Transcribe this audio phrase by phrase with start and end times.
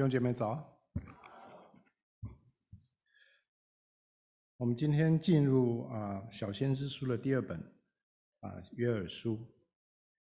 [0.00, 0.80] 弟兄姐妹早。
[4.56, 7.60] 我们今天进入啊小先知书的第二本
[8.40, 9.46] 啊约珥书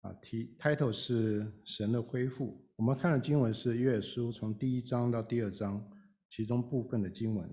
[0.00, 2.66] 啊题 title 是神的恢复。
[2.76, 5.86] 我们看的经文是约珥书从第一章到第二章
[6.30, 7.46] 其中部分的经文。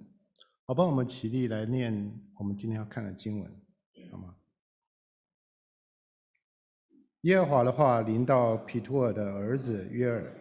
[0.68, 1.94] 好，帮我们起立来念
[2.40, 3.62] 我们今天要看的经文，
[4.10, 4.38] 好吗？
[7.24, 10.32] 耶和华的话临到皮托尔的儿子约珥，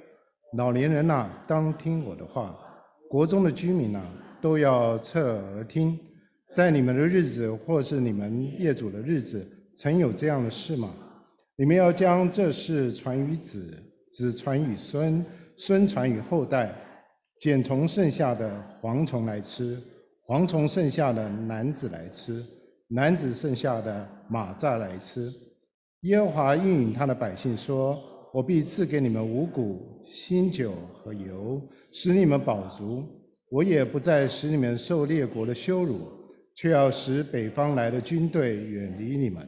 [0.56, 2.54] 老年人呐，当听我的话；
[3.08, 4.02] 国中的居民呐，
[4.40, 5.98] 都要侧耳听。
[6.52, 9.44] 在你们的日子，或是你们业主的日子，
[9.74, 10.94] 曾有这样的事吗？
[11.56, 13.76] 你们要将这事传与子，
[14.10, 15.24] 子传与孙，
[15.56, 16.74] 孙传与后代。
[17.40, 19.76] 茧虫剩下的蝗虫来吃，
[20.28, 22.42] 蝗虫剩下的男子来吃，
[22.88, 25.32] 男子剩下的蚂蚱来吃。
[26.02, 28.00] 耶和华应允他的百姓说
[28.34, 33.04] ：“我必赐给你们五谷、新酒和油，使你们饱足。
[33.48, 36.00] 我也不再使你们受列国的羞辱。”
[36.56, 39.44] 却要使北方来的军队远离你们。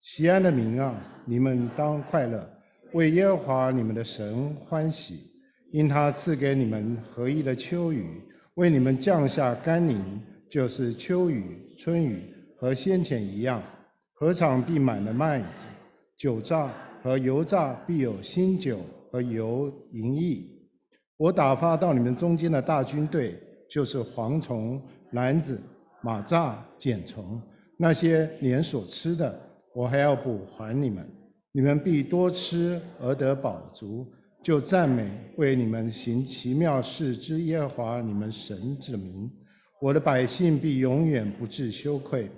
[0.00, 2.48] 西安的民啊，你们当快乐，
[2.92, 5.28] 为耶和华你们的神欢喜，
[5.72, 8.22] 因他赐给你们合一的秋雨，
[8.54, 10.00] 为你们降下甘霖，
[10.48, 13.60] 就是秋雨、春雨和先前一样。
[14.14, 15.66] 禾场必满了麦子，
[16.16, 16.72] 酒榨
[17.06, 18.80] 和油炸必有新酒
[19.12, 20.44] 和油盈溢。
[21.16, 23.38] 我打发到你们中间的大军队，
[23.70, 24.82] 就是蝗虫、
[25.12, 25.60] 蝻子。
[26.02, 27.40] 马蚱、茧虫，
[27.78, 29.40] 那些年所吃的，
[29.72, 31.08] 我还要补还你们。
[31.52, 34.06] 你们必多吃而得饱足，
[34.42, 39.30] 就赞美为你们行奇妙事之耶和华你们神之名。
[39.80, 42.28] 我的百姓必永远不致羞愧。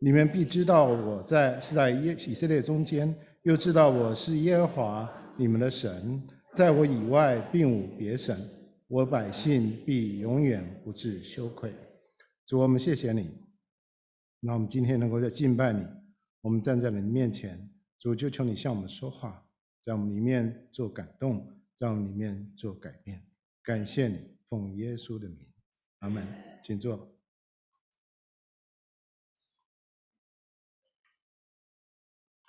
[0.00, 3.14] 你们必知道我在是在耶以色列中间，
[3.46, 6.20] 又知道我是耶和华你们的神，
[6.52, 8.36] 在我以外并无别神。
[8.88, 11.72] 我百姓必永远不至羞愧。
[12.44, 13.30] 主，我们谢谢你。
[14.40, 15.86] 那我们今天能够在敬拜你，
[16.40, 17.70] 我们站在你面前，
[18.00, 19.46] 主就求你向我们说话，
[19.80, 21.46] 在我们里面做感动，
[21.76, 23.24] 在我们里面做改变。
[23.62, 24.18] 感谢你，
[24.48, 25.46] 奉耶稣的名，
[26.00, 26.26] 阿门。
[26.64, 27.15] 请坐。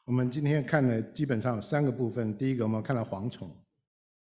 [0.07, 3.53] 我们今天看的基本上有三个部分：第一个，我们看到蝗虫，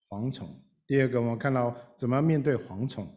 [0.10, 0.46] 蝗虫；
[0.86, 3.08] 第二个，我们看到怎么样面对蝗虫。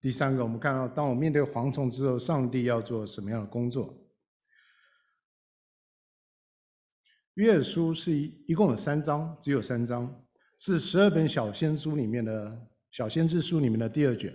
[0.00, 3.96] 第三个，我们看到，当我面对蝗虫之后，上帝要做什么样的工作？
[7.34, 10.24] 约书是一一共有三章，只有三章，
[10.56, 14.34] 是十二本小先书里面的小先知书里面的第二卷。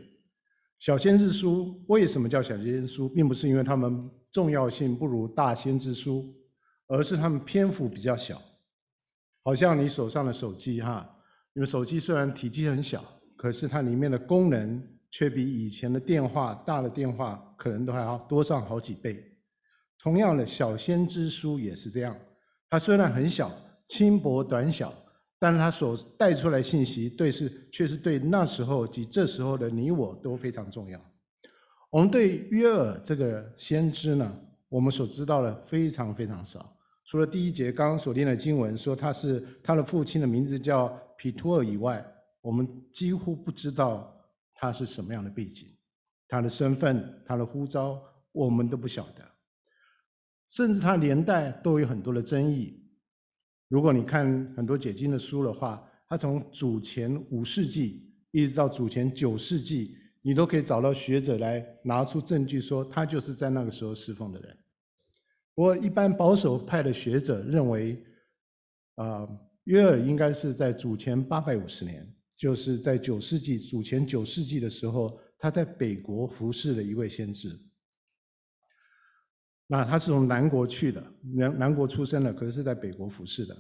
[0.79, 6.33] 小先知书为什么叫小先知书，并不是因为它们重要性不如大先知书，
[6.88, 8.41] 而是它们篇幅比较小。
[9.44, 11.17] 好像你手上的手机哈，
[11.53, 13.03] 因为手机虽然体积很小，
[13.35, 14.89] 可是它里面的功能。
[15.16, 19.23] 却比以前的电话，大的电话可能都还要多上好几倍。
[20.01, 22.17] 同样的，小先知书也是这样，
[22.67, 23.51] 它虽然很小、
[23.88, 24.91] 轻薄、短小，
[25.38, 31.00] 但是它所带出来信息，对是却是对那时候及这时候的你我都非常重要。
[31.91, 34.35] 我们对约尔这个先知呢，
[34.73, 36.75] 我们所知道的非常非常少，
[37.06, 42.03] 除了第一节刚刚所念的经文说他是他的父亲的名字叫皮托尔以外，
[42.41, 44.09] 我们几乎不知道。
[44.56, 45.67] 他是什么样的背景？
[46.25, 48.01] 他的身份、他的呼召，
[48.31, 49.22] 我们都不晓得。
[50.47, 52.81] 甚至他年代都有很多的争议。
[53.67, 64.57] 如果你看很多解经的书的话，他从主前五世纪一直到主前九世纪，你都可以找到学者来拿出证据说他就是在那个时候侍奉的人。
[65.56, 68.03] 不过，一般保守派的学者认为，
[68.96, 69.28] 啊，
[69.66, 72.09] 约尔应该是在主前八百五十年。
[72.36, 77.58] 就是在九世纪，主前九世纪的时候，他在北国服侍的一位先知。
[79.68, 81.02] 那他是从南国去的，
[81.36, 83.56] 南南国出生的，可是是在北国服侍的。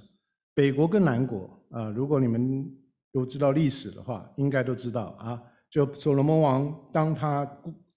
[0.53, 2.69] 北国跟南国啊，如果你们
[3.13, 5.41] 都知道历史的话，应该都知道啊。
[5.69, 7.49] 就所罗门王当他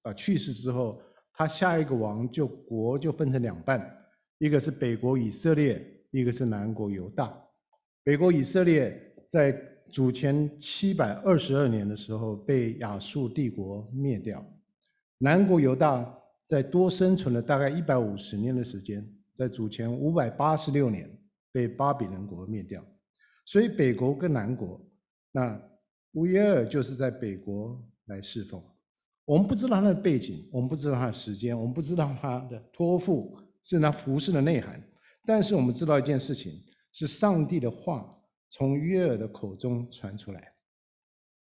[0.03, 3.96] 啊去世之后，他下一个王就国就分成两半，
[4.39, 7.37] 一个是北国以色列，一个是南国犹大。
[8.03, 9.57] 北国以色列在。
[9.93, 14.45] 主前七百二十二年的时候，被亚述帝国灭掉。
[15.19, 16.05] 南国犹大
[16.45, 21.09] 在多生存了大概一百五十年的时间，在主前五百八十六年
[21.53, 22.85] 被巴比伦国灭掉。
[23.47, 24.85] 所以北国跟南国，
[25.31, 25.59] 那
[26.15, 28.61] 乌耶尔就是在北国来侍奉。
[29.25, 34.81] 我们不知道他的背景，我们不知道他的时间，我们不知道他的托付是那服饰的内涵。
[35.25, 36.53] 但是我们知道一件事情，
[36.93, 38.13] 是上帝的话。
[38.49, 40.55] 从约尔的口中传出来，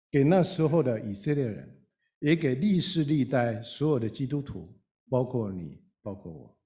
[0.10, 1.80] 给那时候的以色列人，
[2.20, 4.76] 也给历世历代所有的基督徒，
[5.08, 6.58] 包括你，包括我。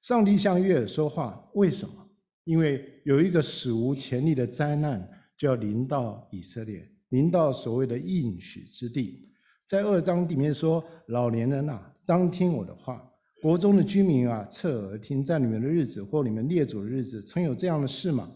[0.00, 1.94] 上帝向约珥说话，为什么？
[2.44, 5.06] 因为有一个史无前例的灾难
[5.36, 9.28] 就要临到以色列，临到所谓的应许之地。
[9.66, 13.09] 在二章里面说：“老年人啊，当听我的话；
[13.42, 15.24] 国中的居民啊，侧耳听。
[15.24, 18.30] 在你们的日子或你们列祖的日子，曾有这样的事吗？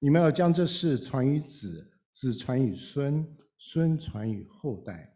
[0.00, 3.24] 你们要将这事传于子，子传于孙，
[3.58, 5.14] 孙传于后代。”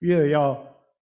[0.00, 0.66] 约珥要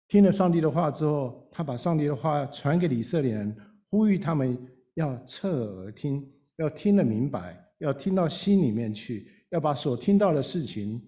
[0.08, 3.56] 听了上帝的话之后，他把上帝的话传给以色列人。
[3.90, 4.58] 呼吁他们
[4.96, 6.24] 要侧耳听，
[6.58, 11.02] 要听得明白，要听到心里面去，要把所听到的事情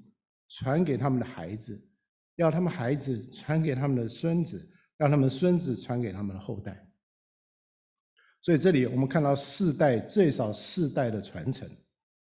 [0.48, 1.80] 传给他们的孩子，
[2.38, 6.88] 要他们孩子传给他们的孙子，让他们孙子传给他们的后代。
[8.42, 11.70] 所以这里我们看到四代，最少四代的传承，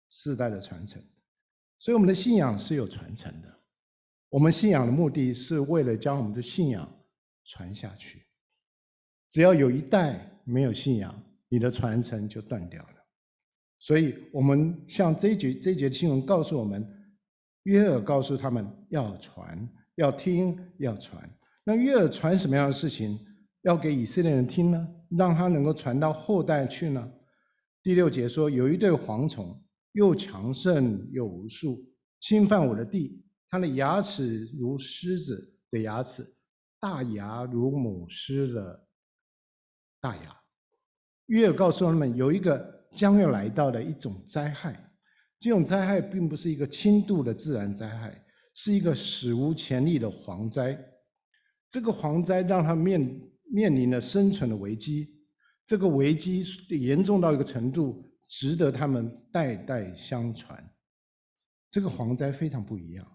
[0.09, 1.03] 四代的传承。
[1.79, 3.61] 所以我们的信仰是有传承的，
[4.29, 6.91] 我们信仰的目的是为了将我们的信仰
[7.45, 8.27] 传下去。
[9.29, 10.33] 只要有一代。
[10.49, 11.13] 没有信仰，
[11.49, 13.05] 你的传承就断掉了。
[13.81, 16.89] 所以，我们像这一节这一节的新闻告诉我们，
[17.65, 21.29] 约尔告诉他们要传、要听、要传。
[21.69, 23.19] 那约珥传什么样的事情
[23.63, 24.89] 要给以色列人听呢？
[25.19, 27.13] 让他能够传到后代去呢？
[27.83, 29.61] 第六节说，有一对蝗虫，
[29.91, 31.85] 又强盛又无数，
[32.21, 33.21] 侵犯我的地。
[33.51, 36.25] 它的牙齿如狮子的牙齿，
[36.79, 38.87] 大牙如母狮的。
[40.01, 40.37] 大牙，
[41.27, 44.89] 约珥告诉他们有一个将要来到的一种灾害，
[45.41, 48.25] 这种灾害并不是一个轻度的自然灾害，
[48.55, 50.79] 是一个史无前例的蝗灾。
[51.69, 53.21] 这个蝗灾让他面
[53.51, 55.15] 面临了生存的危机，
[55.65, 60.73] 这个危机严重到一个程度，值得他们代代相传。
[61.71, 63.07] 这个蝗灾非常不一样，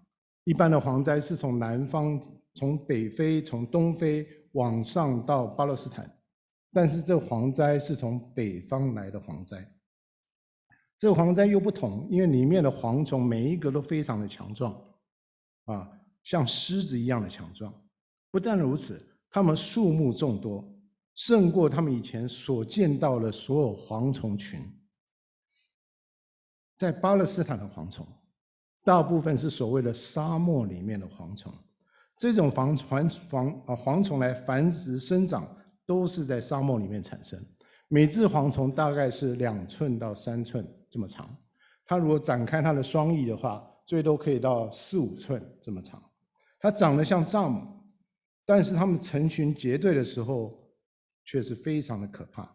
[0.44, 2.22] 一般的蝗灾是从南方、
[2.54, 6.18] 从北非、从东非往上到巴勒斯坦。
[6.74, 9.74] 但是这蝗灾是从北方来的蝗灾，
[10.98, 14.74] 这个蝗灾又不同，因为里面的蝗虫每一个都非常的强壮，
[15.66, 15.90] 啊，
[16.24, 17.74] 像狮子一样的强壮。
[18.32, 19.00] 不但如此，
[19.30, 20.68] 它们数目众多，
[21.14, 24.60] 胜过他们以前所见到的所有蝗虫群。
[26.78, 28.08] 在巴勒斯坦的蝗虫，
[28.84, 31.54] 大部分是所谓的沙漠里面的蝗虫，
[32.18, 35.48] 这种防传防啊蝗虫来繁殖生长。
[35.84, 37.38] 都是在沙漠里面产生。
[37.90, 41.36] 每只蝗虫大概是两寸到三寸这么长，
[41.84, 46.02] 它如果展开它的双翼的话，最多可以到四五寸这么长。
[46.62, 47.68] 它长得像蚱蜢，
[48.54, 50.62] 但是它们成群结队的时候
[51.24, 52.54] 却是非常的可怕。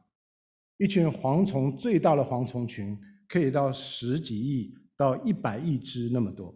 [0.77, 2.95] 一群蝗虫最大的蝗虫群
[3.27, 6.55] 可以到十几亿到一百亿只那么多，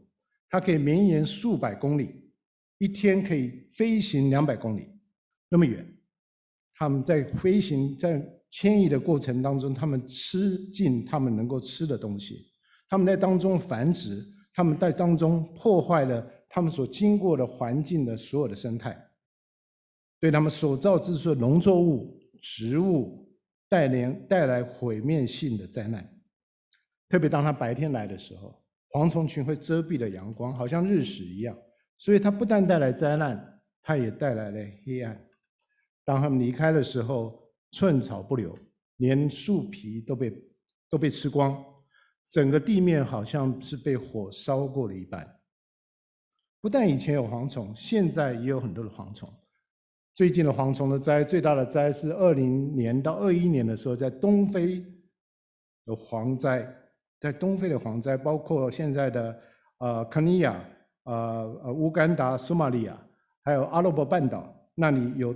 [0.50, 2.16] 它可以绵延数百公里，
[2.76, 4.90] 一天可以飞行两百公里
[5.48, 5.90] 那么远。
[6.74, 12.52] 他们在飞行、在迁移的过程当中，他们吃尽他们能够吃的东西，
[12.90, 14.22] 他们在当中繁殖，
[14.52, 19.02] 他们在当中破坏了他们所经过的环境的所有的生态，
[20.20, 23.26] 对他们所造之处的农作物、植物
[23.68, 26.06] 带来带来毁灭性的灾难。
[27.08, 28.62] 特别当他白天来的时候，
[28.92, 31.56] 蝗虫群会遮蔽了阳光，好像日食一样，
[31.98, 35.28] 所以它不但带来灾难，它也带来了黑暗。
[36.04, 38.58] 当他们离开的时候，寸草不留，
[38.96, 40.32] 连树皮都被
[40.88, 41.64] 都被吃光，
[42.28, 45.40] 整个地面好像是被火烧过了一般。
[46.60, 49.32] 不但以前有蝗虫，现在也有很多的蝗虫。
[50.20, 54.84] 最近的蝗虫的灾，最大的灾是二零年到二一年的时候，在东非
[55.86, 56.62] 的蝗灾，
[57.18, 59.40] 在东非的蝗灾，包括现在的
[59.78, 60.62] 呃肯尼亚、
[61.04, 61.14] 呃
[61.64, 63.02] 呃乌干达、索马利亚，
[63.40, 65.34] 还有阿拉伯半岛那里有。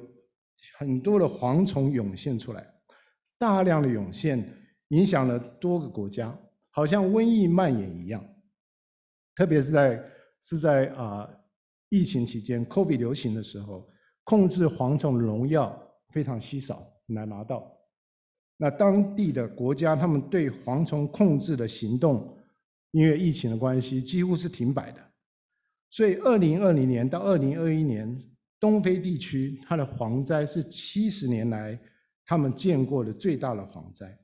[0.77, 2.63] 很多的蝗虫涌现出来，
[3.39, 4.47] 大量的涌现，
[4.89, 6.39] 影响了多个国家，
[6.69, 8.23] 好像瘟疫蔓延一样。
[9.35, 10.05] 特别是在
[10.43, 11.27] 是在啊
[11.89, 13.91] 疫情期间，COVID 流行的时候，
[14.25, 15.79] 控制蝗虫的农药
[16.09, 16.77] 非常稀少，
[17.07, 17.71] 很难拿到。
[18.57, 22.37] 那当地的国家，他们对蝗虫控制的行动，
[22.91, 25.01] 因为疫情的关系，几乎是停摆的。
[25.91, 28.21] 所以，二零二零年到二零二一年。
[28.61, 31.79] 东非地区，它的蝗灾是七十年来
[32.25, 34.19] 他们见过的最大的蝗灾。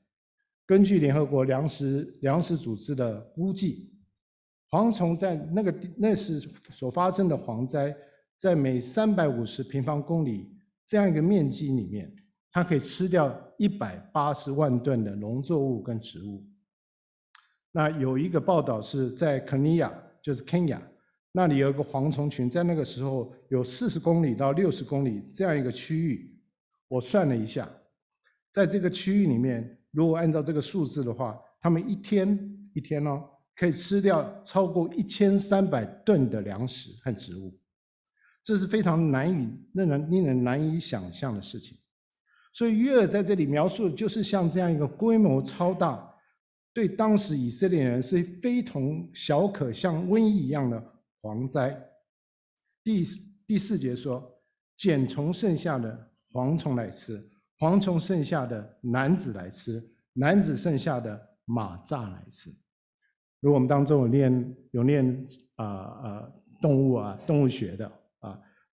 [0.65, 3.93] 根据联合国粮食粮食组织的估计，
[4.71, 6.39] 蝗虫在那个那时
[6.71, 7.95] 所发生的蝗灾，
[8.41, 10.49] 在每三百五十平方公里
[10.87, 12.11] 这样一个面积里面，
[12.51, 16.43] 它可以吃掉一百八十万吨的农作物跟植物。
[17.71, 19.93] 那有一个报道是在肯尼亚，
[20.23, 20.81] 就是肯亚，
[21.31, 26.35] 那里有一个蝗虫群，在那个时候有四十公里到六十公里这样一个区域。
[26.87, 27.69] 我算了一下，
[28.49, 33.23] 在这个区域里面，如果按照这个数字的话，他们一天一天哦，
[33.55, 37.55] 可以吃掉超过一千三百吨的粮食和植物，
[38.43, 41.77] 这是非常难以令人令人难以想象的事情。
[42.53, 46.15] 所以约珥在这里描述的就是像这样一个规模超大，
[46.73, 51.77] 对当时以色列人是非同小可，像瘟疫一样的蝗灾。
[52.83, 53.03] 第
[53.47, 54.41] 第四节说，
[54.75, 56.07] 茧虫剩下的。
[56.33, 57.21] 蝗虫来吃，
[57.59, 59.83] 蝗虫剩下的男子来吃，
[60.13, 62.49] 男子剩下的马蚱来吃。
[63.41, 66.31] 如果我们当中有念有念啊啊
[66.61, 67.91] 动物啊动物学的，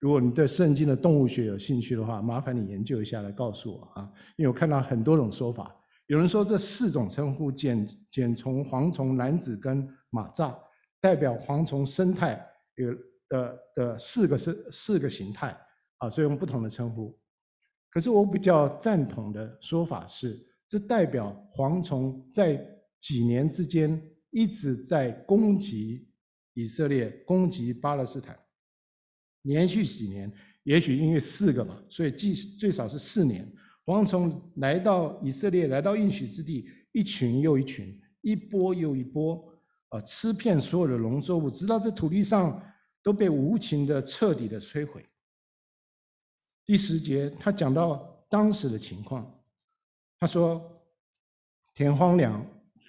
[0.01, 5.75] 如果你对圣经的动物学有兴趣的话，麻烦你研究一下来告诉我啊，因为我看到很多种说法。
[6.07, 10.57] 有人说这四种称呼茧茧虫、蝗虫、男子跟蚂蚱，
[11.01, 12.43] 代表蝗虫生态
[12.77, 12.95] 有
[13.29, 15.55] 的的四个是四个形态
[15.99, 17.19] 啊，所以用不同的称呼。
[17.91, 20.39] 可是我比较赞同的说法是，
[20.69, 22.59] 这代表蝗虫在
[23.01, 24.01] 几年之间
[24.31, 26.09] 一直在攻击
[26.55, 28.39] 以色列，攻击巴勒斯坦，
[29.43, 30.31] 连续几年，
[30.65, 33.51] 也许因为四个嘛，所以最最少是四年，
[33.85, 39.43] 蝗虫来到以色列，来到应许之地，一群又一群，一波又一波，
[39.89, 42.63] 啊，吃遍所有的农作物，直到这土地上
[43.03, 45.05] 都被无情的、彻底的摧毁。
[46.67, 49.43] 第十节，他讲到当时的情况，
[50.21, 50.63] 他说
[51.73, 52.45] ：“田荒凉，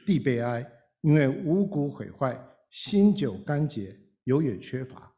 [0.06, 2.38] 地悲哀，因为五谷毁坏，
[2.70, 5.09] 新酒干竭，油也缺乏。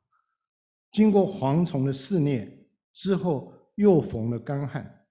[0.92, 5.06] 经过蝗虫的肆虐之后，又逢了干旱，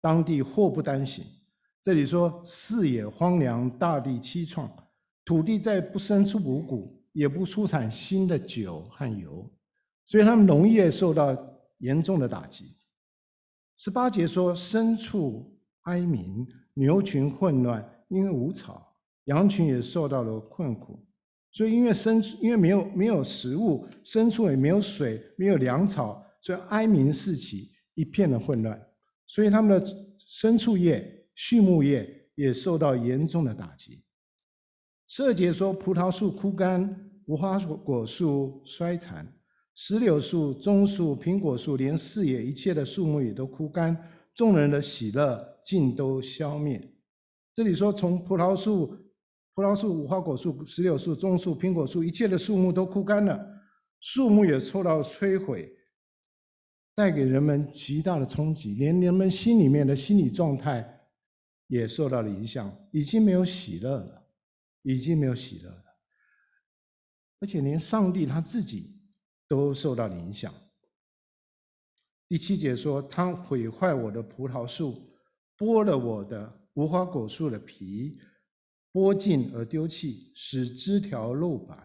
[0.00, 1.24] 当地祸不单行。
[1.82, 4.68] 这里说四野荒凉，大地凄怆，
[5.24, 9.50] 土地再不生出五谷，也不出产新的酒和油，
[10.04, 11.34] 所以他们农业受到
[11.78, 12.76] 严重的打击。”
[13.78, 18.74] 十八节说：“牲畜哀鸣，牛群混乱，因为无草；
[19.24, 21.05] 羊群也受到了困苦。
[21.56, 28.78] 所以，因为牲因为没有没有食物，牲畜也没有水，没有粮草，所以哀鸣四起，一片的混乱。
[29.26, 29.86] 所以，他们的
[30.28, 34.04] 牲畜业、畜牧业也受到严重的打击。”
[35.08, 39.26] 十二节说：“葡萄树枯干，无花果树衰残。”
[39.74, 43.96] 石榴树、棕树、苹果树，连四野一切的树木也都枯干，
[44.34, 46.86] 众人的喜乐尽都消灭。
[47.54, 48.94] 这里说，从葡萄树、
[49.56, 53.40] 葡萄树、无花果树、石榴树、棕树、苹果树，一切的树木都枯干了，
[54.00, 55.74] 树木也受到摧毁，
[56.94, 61.08] 带给人们极大的冲击，连人们心里面的心理状态
[61.68, 64.28] 也受到了影响，已经没有喜乐了，
[64.82, 65.84] 已经没有喜乐了，
[67.40, 68.94] 而且连上帝他自己。
[69.48, 70.52] 都受到了影响。
[72.26, 75.08] 第七节说：“他毁坏我的葡萄树，
[75.56, 78.18] 剥了我的无花果树的皮，
[78.96, 81.76] 剥尽而丢弃，使枝条露白。”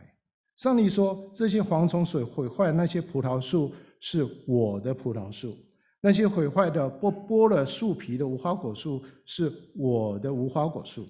[0.55, 5.57] 上帝说：“这些蝗虫所毁坏那些葡萄树是我的葡萄树，
[5.99, 11.05] 那些毁坏的剥剥了树皮的无花果树是我的无花果树。”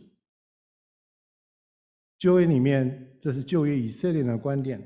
[2.17, 4.81] 旧约里面，这是旧约以色列人的观点。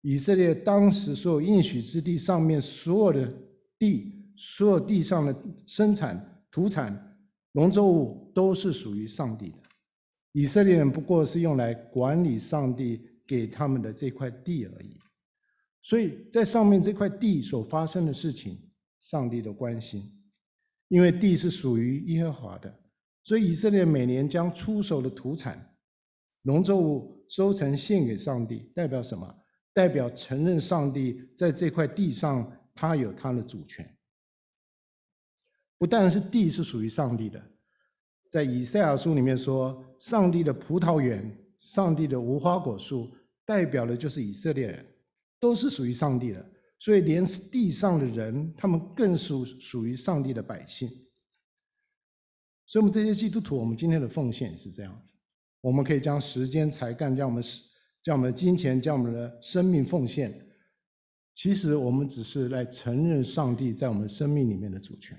[0.00, 3.32] 以色列当时所有应许之地上面所有的
[3.78, 7.16] 地，所有地上的生产土产
[7.52, 9.61] 农作物都是属于上帝的。
[10.32, 14.96] 以色列人不过是用来管理上帝给他们的这块地而已。
[15.82, 18.70] 所以在上面这块地所发生的事情，
[19.00, 20.10] 上帝都关心，
[20.88, 22.80] 因为地是属于耶和华的。
[23.24, 25.76] 所以以色列每年将出手的土产
[26.42, 29.32] 农作物收成献给上帝，代表什么？
[29.74, 33.88] 代表承认上帝在这块地上，他有他的主权。
[35.78, 37.51] 不但是地是属于上帝的，
[38.32, 44.86] 在以赛亚书里面说，上帝的葡萄园、上帝的无花果树，代表的就是以色列人，
[45.38, 46.50] 都是属于上帝的。
[46.78, 50.88] 所以连地上的人，他们更属属于上帝的百姓。
[52.64, 55.12] 所以，我们这些基督徒，我们今天的奉献是这样子，
[55.60, 57.62] 我们可以将时间、才干，将我们使。
[58.02, 60.34] 将我们的金钱，将我们的生命奉献，
[61.34, 65.18] 其实我们只是来承认上帝在我们生命里面的主权，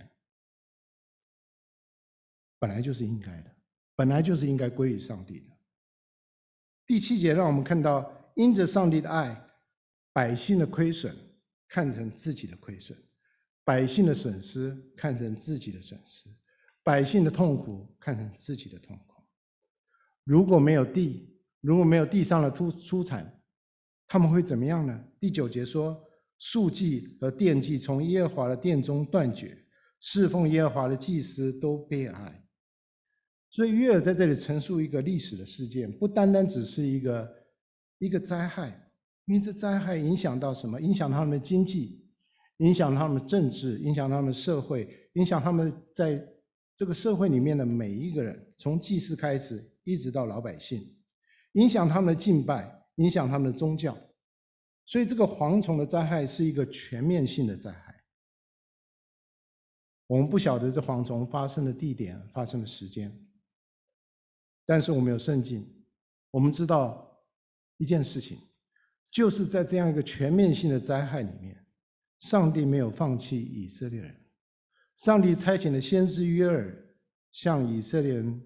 [2.63, 3.51] 本来就是应该的，
[3.93, 5.47] 本来就是应该归于上帝的。
[6.87, 9.37] 第七节让我们看到，因着上帝的爱，
[10.13, 11.13] 百姓的亏损
[11.67, 12.97] 看成自己的亏损，
[13.65, 16.29] 百姓的损失看成自己的损失，
[16.83, 19.21] 百姓的痛苦看成自己的痛苦。
[20.23, 23.41] 如果没有地，如果没有地上的出出产，
[24.07, 25.03] 他们会怎么样呢？
[25.19, 26.01] 第九节说，
[26.39, 29.65] 素祭和奠祭从耶和华的殿中断绝，
[29.99, 32.39] 侍奉耶和华的祭司都悲哀。
[33.53, 37.31] 所以约珥在这里陈述一个历史的事件，不单单只是一个
[37.99, 38.91] 一个灾害，
[39.25, 40.81] 因为这灾害影响到什么？
[40.81, 42.03] 影响他们的经济，
[42.57, 46.19] 影响他们的政治，影响他们的社会，影响他们在
[46.75, 50.91] 这个社会里面的每一个人，从祭祀开始，一直到老百姓，
[51.51, 53.95] 影响他们的敬拜，影响他们的宗教。
[54.87, 58.03] 所以这个蝗虫的灾害是一个全面性的灾害。
[60.07, 63.15] 我们不晓得这蝗虫发生的地点、发生的时间。
[64.65, 65.65] 但是我们有圣经，
[66.31, 67.21] 我们知道
[67.77, 68.37] 一件事情，
[69.11, 71.65] 就是在这样一个全面性的灾害里面，
[72.19, 74.15] 上帝没有放弃以色列人。
[74.95, 76.73] 上帝差遣了先知约尔，
[77.31, 78.41] 向以色列人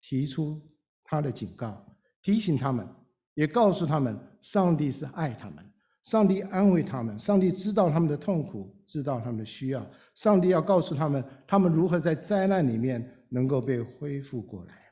[0.00, 0.60] 提出
[1.02, 1.84] 他的警告，
[2.22, 2.86] 提醒他们，
[3.34, 5.64] 也告诉他们，上帝是爱他们，
[6.04, 14.85] 上帝安慰他们，上帝知道他们的痛苦，知道他们的需要，上帝要告诉他们，他们如何在灾难里面能够被恢复过来。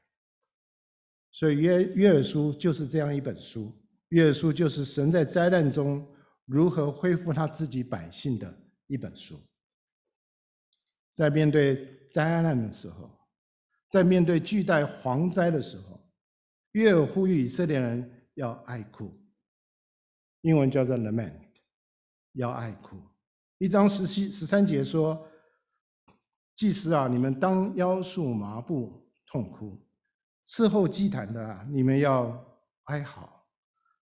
[1.35, 3.77] 所以约约珥书就是这样一本书，
[4.11, 6.09] 约珥书就是神在灾难中
[6.45, 9.37] 如何恢复他自己百姓的一本书。
[11.13, 13.11] 在面对灾难的时候，
[13.91, 16.09] 在面对巨大蝗灾的时候，
[16.71, 19.13] 约珥呼吁以色列人要爱哭，
[20.43, 21.35] 英文叫做 lament，
[22.35, 22.97] 要爱哭。
[23.59, 25.29] 一章十七十三节说
[26.55, 29.77] ：“祭司啊，你们当腰束麻布，痛哭。”
[30.47, 32.29] 伺候祭坛的，你们要
[32.85, 33.27] 哀嚎；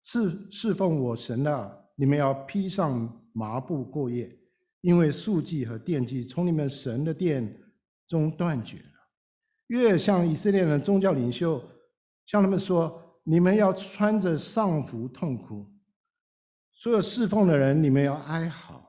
[0.01, 4.33] 侍侍奉我神的，你们要披上麻布过夜，
[4.81, 7.61] 因为素祭和奠祭从你们神的殿
[8.07, 8.83] 中断绝了。
[9.67, 11.61] 越向以色列人宗教领袖
[12.25, 15.69] 向他们说：“你们要穿着丧服痛哭；
[16.71, 18.81] 所有侍奉的人，你们要哀嚎；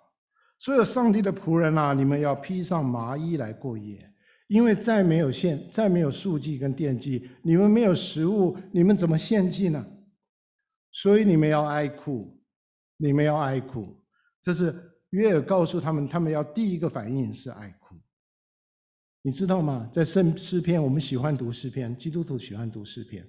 [0.59, 4.07] 所有上帝的仆人啊，你们要披上麻衣来过夜。”
[4.51, 9.87] 因为再没有献，再没有素祭跟奠祭，你们没有食物，你们怎么献祭呢？
[10.91, 12.43] 所以你们要哀哭，
[12.97, 14.05] 你们要哀哭。
[14.41, 14.75] 这是
[15.11, 17.95] 约珥告诉他们，他们要第一个反应是哀哭。
[19.23, 19.89] 你知道吗？
[19.93, 23.25] 在圣诗篇，我们喜欢读诗篇，基督徒喜欢读诗篇。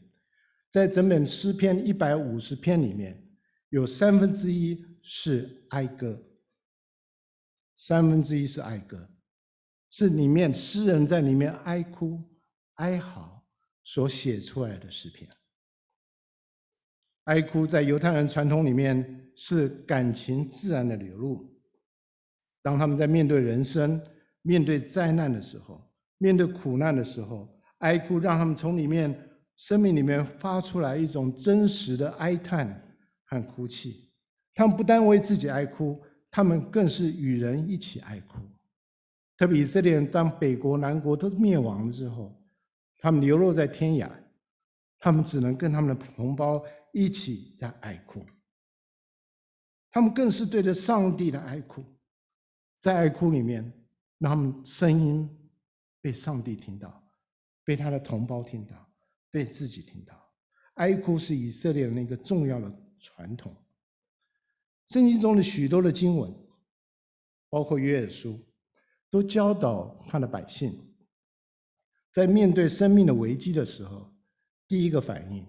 [0.72, 3.24] 在整本诗篇一百五十篇里面，
[3.70, 6.20] 有三分之一是哀歌，
[7.78, 9.08] 三分之一是哀歌。
[9.92, 12.20] 是里面诗人在里面哀哭、
[12.76, 13.46] 哀嚎
[13.84, 15.30] 所写出来的诗篇。
[17.26, 21.48] 哀哭在犹太人传统里面是感情自然的流露。
[22.64, 24.02] 当他们在面对人生、
[24.42, 29.14] 面对灾难的时候、面对苦难的时候，哀哭让他们从里面
[29.58, 34.12] 生命里面发出来一种真实的哀叹和哭泣。
[34.54, 38.40] 他们不单为自己哀哭，他们更是与人一起哀哭。
[39.42, 42.32] 特别以色列人当北国南国都灭亡了之后，
[43.00, 44.08] 他们流落在天涯，
[45.00, 48.24] 他们只能跟他们的同胞一起在哀哭。
[49.90, 51.84] 他们更是对着上帝的哀哭，
[52.78, 53.64] 在哀哭里面，
[54.20, 55.28] 让他们声音
[56.02, 57.04] 被上帝听到，
[57.64, 58.76] 被他的同胞听到，
[59.32, 60.14] 被自己听到。
[60.76, 63.52] 哀哭是以色列人一个重要的传统。
[64.86, 66.32] 圣经中的许多的经文，
[67.50, 68.40] 包括约珥书。
[69.12, 70.74] 都教导他的百姓，
[72.14, 74.10] 在面对生命的危机的时候，
[74.68, 75.46] 第一个反应，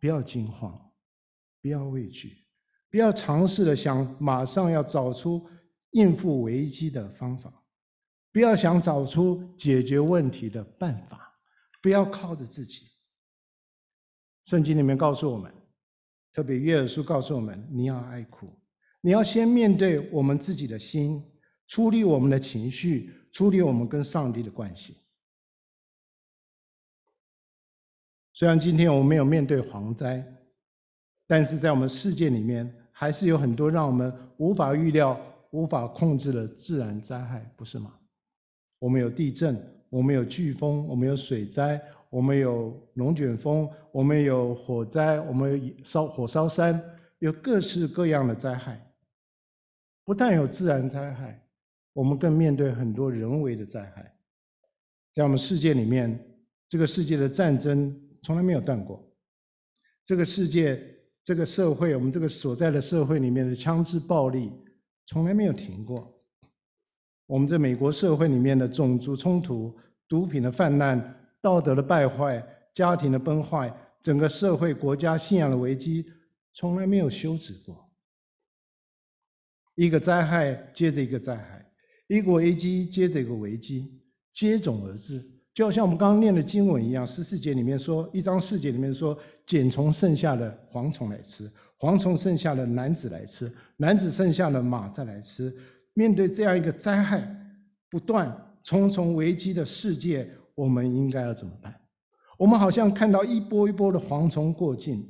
[0.00, 0.92] 不要惊慌，
[1.60, 2.46] 不要畏惧，
[2.88, 5.44] 不要尝试的想马上要找出
[5.90, 7.52] 应付危机的方法，
[8.30, 11.36] 不要想找出解决问题的办法，
[11.82, 12.86] 不要靠着自己。
[14.44, 15.52] 圣经里面告诉我们，
[16.32, 18.48] 特别约珥书告诉我们，你要爱哭，
[19.00, 21.20] 你要先面对我们自己的心。
[21.66, 24.96] 处理我们的情绪，处理我们跟上帝的关系。
[28.32, 30.24] 虽然今天我们没有面对蝗灾，
[31.26, 35.18] 但是在我们世界里面，还是有很多让我们无法预料、
[35.50, 37.98] 无法控制的自然灾害，不是吗？
[38.78, 46.78] 我们有地震，我们有飓风，我们有水灾，我们有龙卷风，我们有火灾，我们有烧火烧山，
[47.20, 48.94] 有各式各样的灾害。
[50.04, 51.45] 不但有自然灾害。
[51.96, 54.14] 我们更面对很多人为的灾害，
[55.14, 59.02] 在我们世界里面，这个世界的战争从来没有断过，
[60.04, 60.78] 这个世界、
[61.22, 64.52] 这个社会，我们这个所在的社会里面的枪支暴力
[65.06, 66.22] 从来没有停过。
[67.24, 69.74] 我们在美国社会里面的种族冲突、
[70.06, 76.04] 毒品的泛滥、道德的败坏、家庭的崩坏，整个社会国家信仰的危机，
[76.52, 77.90] 从来没有休止过。
[79.76, 81.65] 一个灾害接着一个灾害，
[82.08, 84.00] 一个危机接着一个危机，
[84.32, 87.06] 接踵而至，就好像我们刚刚念的经文一样。
[87.06, 95.52] 十四节里面说，一章四节里面说，茧虫剩下的蝗虫来吃，蝗虫剩下的男子来吃，男子剩下的马再来吃。
[95.94, 97.26] 面对这样一个灾害
[97.88, 101.74] 不断、重重危机的世界，我们应该要怎么办？
[102.38, 105.04] 我们好像看到一波一波的蝗虫过境，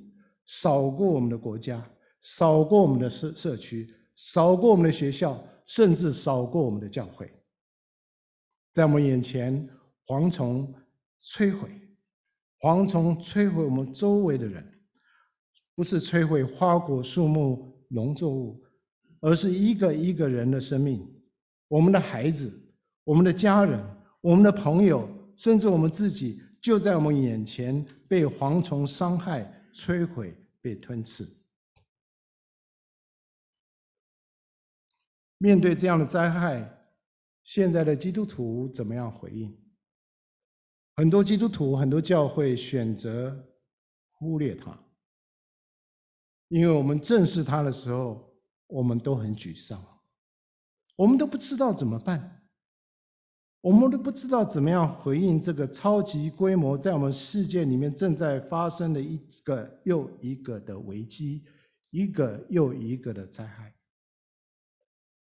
[0.47, 1.85] 扫过我们的国家，
[2.23, 3.93] 扫过我们的社社区。
[4.19, 7.31] 扫过我们的学校，甚至少过我们的教会，
[8.73, 9.69] 在我们眼前，
[10.07, 10.73] 蝗虫
[11.21, 11.69] 摧毁，
[12.61, 14.65] 蝗虫摧毁我们周围的人，
[15.75, 18.65] 不是摧毁花果树木农作物，
[19.21, 21.07] 而是一个一个人的生命，
[21.69, 22.51] 我们的孩子，
[23.05, 23.85] 我们的家人，
[24.21, 31.27] 我们的朋友，甚至我们自己，就在我们眼前被蝗虫伤害、摧毁、被吞噬。
[35.39, 36.89] 面对这样的灾害，
[37.45, 39.55] 现在的基督徒怎么样回应？
[40.97, 43.47] 很多基督徒、很多教会选择
[44.13, 44.83] 忽略它，
[46.49, 48.35] 因为我们正视它的时候，
[48.67, 49.79] 我们都很沮丧，
[50.97, 52.49] 我们都不知道怎么办，
[53.61, 61.45] 我们都不知道怎么样回应这个超级规模在我们世界里面正在发生的一个又一个的危机，
[61.91, 63.76] 一个又一个的灾害。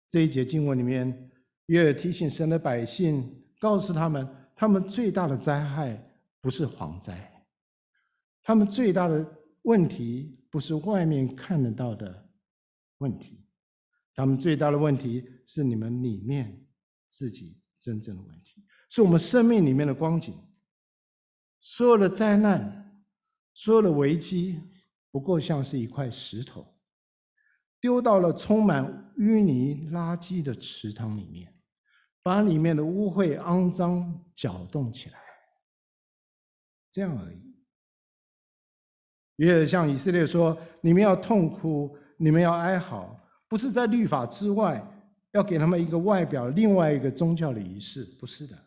[0.08, 1.30] 这一节经文里面，
[1.66, 6.02] 约尔提醒神的百姓，告诉他们，他们最大的灾害
[6.40, 7.46] 不是蝗灾，
[8.42, 9.26] 他们最大的
[9.64, 12.30] 问题不是外面看得到的
[13.00, 13.46] 问题，
[14.16, 16.66] 他们最大的问题是你们里面
[17.10, 20.34] 自己真正的问题，是我们生命里面的光景。
[21.60, 23.04] 所有的灾难，
[23.54, 24.62] 所有的危机，
[25.12, 26.77] 不过像是一块石头。
[27.80, 31.54] 丢到了充满淤泥垃圾的池塘里面，
[32.24, 35.18] 把里面的污秽肮脏搅动起来，
[36.92, 37.38] 这样而已。
[39.38, 43.16] 约珥向以色列说：“你们要痛哭，你们要哀嚎，
[43.48, 44.84] 不是在律法之外，
[45.34, 48.58] 要给他们一个外表，另外一个宗教的仪式，不是的，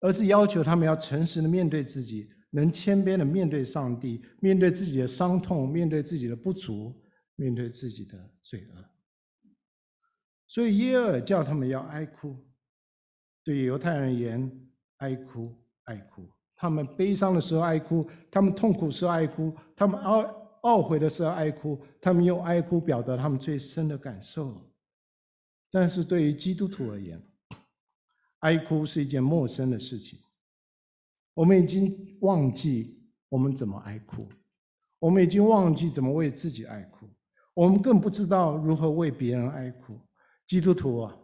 [0.00, 6.98] 而是要求他们要诚实的面对自己，能谦卑的面对上帝，面对自己的伤痛，面对自己的不足。”
[7.40, 8.84] 面对自己的罪恶，
[10.48, 12.36] 所以耶尔叫他们要哀哭。
[13.44, 20.28] 对犹太人而言，哀哭哀哭，他们悲伤的时候哀哭，他们痛苦时候哀哭，他们懊
[20.62, 24.68] 懊悔的时候哀哭，他们用哀哭表达他们最深的感受。
[25.70, 27.22] 但是对于基督徒而言，
[28.40, 30.18] 哀哭是一件陌生的事情。
[31.34, 34.28] 我们已经忘记我们怎么哀哭，
[34.98, 37.08] 我们已经忘记怎么为自己哀哭。
[37.58, 40.00] 我们更不知道如何为别人哀哭。
[40.46, 41.18] 基督徒啊，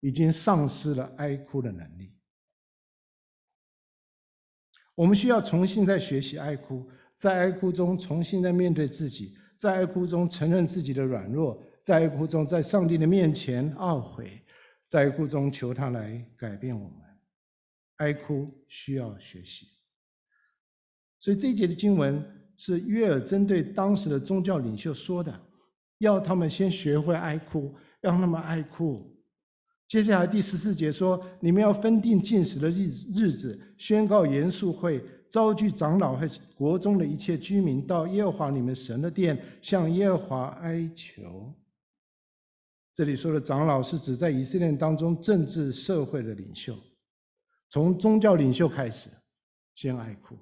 [0.00, 2.14] 已经丧失了哀哭的能力。
[4.94, 14.44] 我们需要重新再学习哀哭，在哀哭中重新再面对自己，在哀哭中承认自己的软弱，在哀哭中在上帝的面前懊悔，
[14.86, 16.98] 在哀哭中求他来改变我们。
[17.96, 19.68] 哀哭需要学习。
[21.18, 22.42] 所以这一节的经文。
[22.56, 25.40] 是约尔针对当时的宗教领袖说的，
[25.98, 29.10] 要他们先学会哀哭，让他们哀哭。
[29.86, 41.54] 接下来第十四节说：“你们要分定禁食的日，日子宣告严肃会，召集长老和国中的一切居民到耶和华你们神的殿，向耶和华哀求。”
[42.94, 46.74] 这里说的长老是指在以色列当中政治社会的领袖，
[47.68, 49.10] 从宗教领袖开始，
[49.74, 50.36] 先哀哭。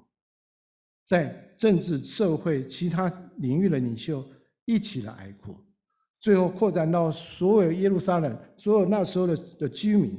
[1.05, 4.25] 在政治、社会其他领域的领袖
[4.65, 5.57] 一起来哀哭，
[6.19, 10.19] 最后扩展到所有耶路撒冷，所有那时候的的居民。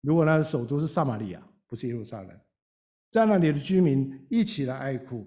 [0.00, 2.40] 如果那个首都是撒玛利亚，不是耶路撒冷，
[3.10, 5.24] 在那里的居民一起来哀哭，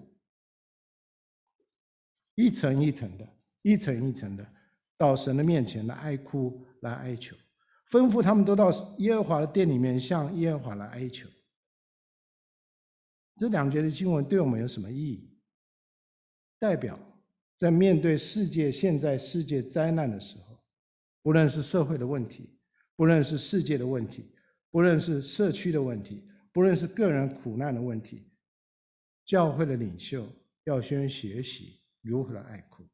[2.34, 3.26] 一层一层的，
[3.62, 4.46] 一层一层的，
[4.98, 7.34] 到神的面前来哀哭，来哀求，
[7.90, 11.26] 吩咐他们都到耶和华的殿里面，向耶和华来哀求。
[13.36, 15.30] 这两节的经文对我们有什么意义？
[16.58, 16.98] 代表
[17.54, 20.58] 在面对世界现在世界灾难的时候，
[21.22, 22.58] 不论是社会的问题，
[22.96, 24.34] 不论是世界的问题，
[24.70, 28.32] 不论是社区的问题，不论是个人苦难的问题，
[29.26, 30.26] 教会的领袖
[30.64, 32.88] 要先学习如何的哀哭，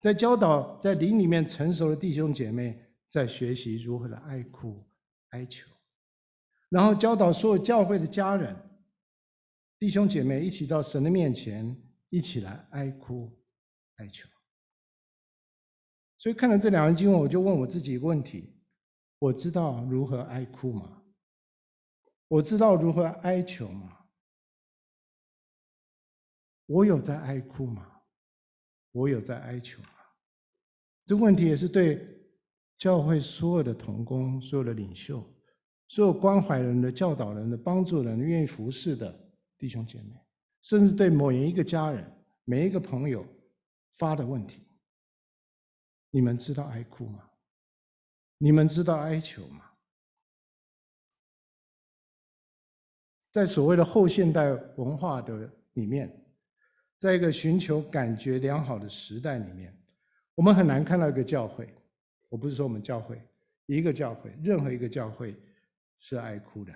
[0.00, 4.88] 在教导在灵里面成熟的弟兄姐妹在学习如何的哀哭
[5.30, 5.68] 哀求，
[6.68, 8.54] 然后教导所有教会的家人。
[9.78, 11.76] 弟兄姐妹一起到神的面前，
[12.10, 13.30] 一起来哀哭
[13.96, 14.28] 哀求。
[16.18, 18.60] 所以看了这两个经文，我就问我自己一个问题：
[19.20, 21.04] 我知道如何哀哭吗？
[22.26, 24.06] 我知道如何哀求吗？
[26.66, 28.02] 我有在哀哭吗？
[28.90, 29.90] 我有在哀求吗？
[31.06, 32.04] 这个问题也是对
[32.76, 35.24] 教会所有的同工、所有的领袖、
[35.86, 39.27] 所有关怀人的、教导人的、帮助人、愿意服侍的
[39.58, 40.14] 弟兄姐妹，
[40.62, 42.08] 甚至对某一个家人、
[42.44, 43.26] 每一个朋友
[43.96, 44.62] 发的问题。
[46.10, 47.28] 你们知道哀哭吗？
[48.38, 49.64] 你们知道哀求吗？
[53.30, 56.24] 在所谓的后现代文化的里面，
[56.96, 59.76] 在一个寻求感觉良好的时代里面，
[60.34, 61.68] 我们很难看到一个教会。
[62.30, 63.20] 我不是说我们教会，
[63.66, 65.36] 一个教会，任何一个教会
[65.98, 66.72] 是哀哭的。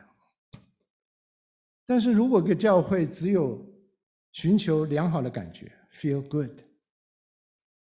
[1.87, 3.65] 但是如果一个教会只有
[4.33, 6.51] 寻求良好的感觉，feel good。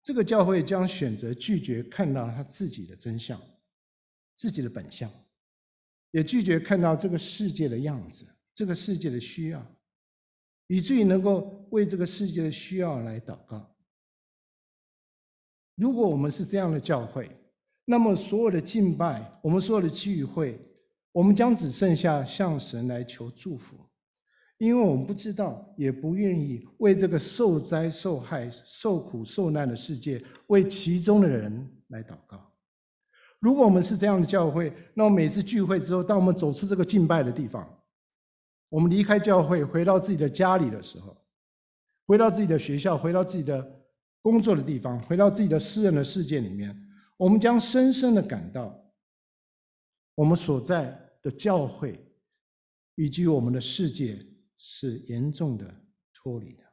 [0.03, 3.41] 这个教会将选择拒绝看到他自己的真相、
[4.35, 5.11] 自己的本相，
[6.11, 9.65] 也拒绝看到这个世界的样子、这个世界的需要，
[10.67, 13.75] 以至于能够为这个世界的需要来祷告。
[15.75, 17.29] 如果我们是这样的教会，
[17.83, 20.59] 那么所有的敬拜、我们所有的聚会，
[21.17, 23.75] 我们将只剩下向神来求祝福。
[24.59, 32.53] 因为我们不知道，也不愿意为这个受灾、受害、受苦、受难的世界，为其中的人来祷告。
[33.39, 37.67] 如果我们是这样的教会，那么每次聚会之后，当我们走出这个敬拜的地方，
[38.69, 41.17] 我们离开教会，回到自己的家里的时候，
[42.05, 43.67] 回到自己的学校，回到自己的
[44.21, 46.79] 工作的地方，回到自己的私人的世界里面，
[47.17, 48.71] 我们将深深的感到，
[50.13, 51.99] 我们所在的教会
[52.95, 54.25] 以及我们的世界。
[54.59, 55.71] 是严重的
[56.11, 56.63] 脱离的。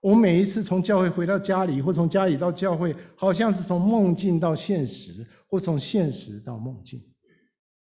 [0.00, 7.12] 我每一次从教会回到家里，或从家里到教会，好像是从梦境到现实，或从现实到梦境。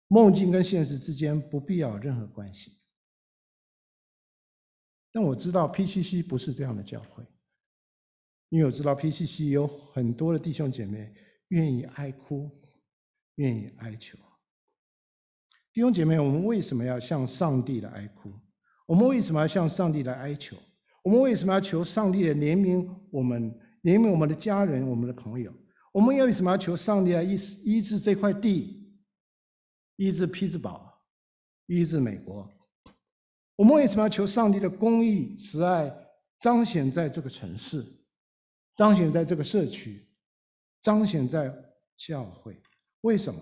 [0.08, 2.80] 梦境跟现实之间不必要有任何关系。
[5.12, 7.22] 但我知道 PCC 不是这样的教会，
[8.48, 11.14] 因为我知道 PCC 有很多的弟兄姐妹
[11.50, 12.50] 愿意哀哭，
[13.36, 14.18] 愿意哀求。
[15.80, 18.30] 弟兄姐妹，我们为什么要向上帝来哀哭？
[18.86, 20.58] 我们为什么要向上帝来哀求？
[21.02, 23.50] 我们为什么要求上帝来怜悯我们，
[23.84, 25.54] 怜悯我们的家人、我们的朋友？
[25.94, 28.92] 我们要为什么要求上帝来医医治这块地，
[29.96, 31.02] 医治匹兹堡，
[31.68, 32.46] 医治美国？
[33.56, 35.90] 我们为什么要求上帝的公义、慈爱
[36.40, 37.86] 彰显在这个城市，
[38.76, 40.06] 彰显在这个社区，
[40.82, 41.50] 彰显在
[41.96, 42.62] 教会？
[43.00, 43.42] 为什么？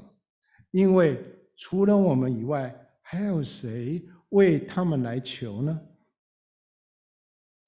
[0.70, 1.20] 因为
[1.58, 4.08] 除了我们以外，还有谁？
[4.30, 5.82] 为他们来求呢？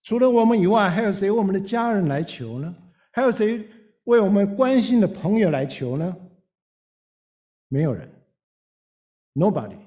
[0.02, 2.76] 除了我们以外，还有谁为我们的家人来求呢？
[3.12, 3.66] 还有谁
[4.04, 6.16] 为我们关心的朋友来求呢？
[7.70, 8.12] 没有人
[9.34, 9.80] ，Nobody，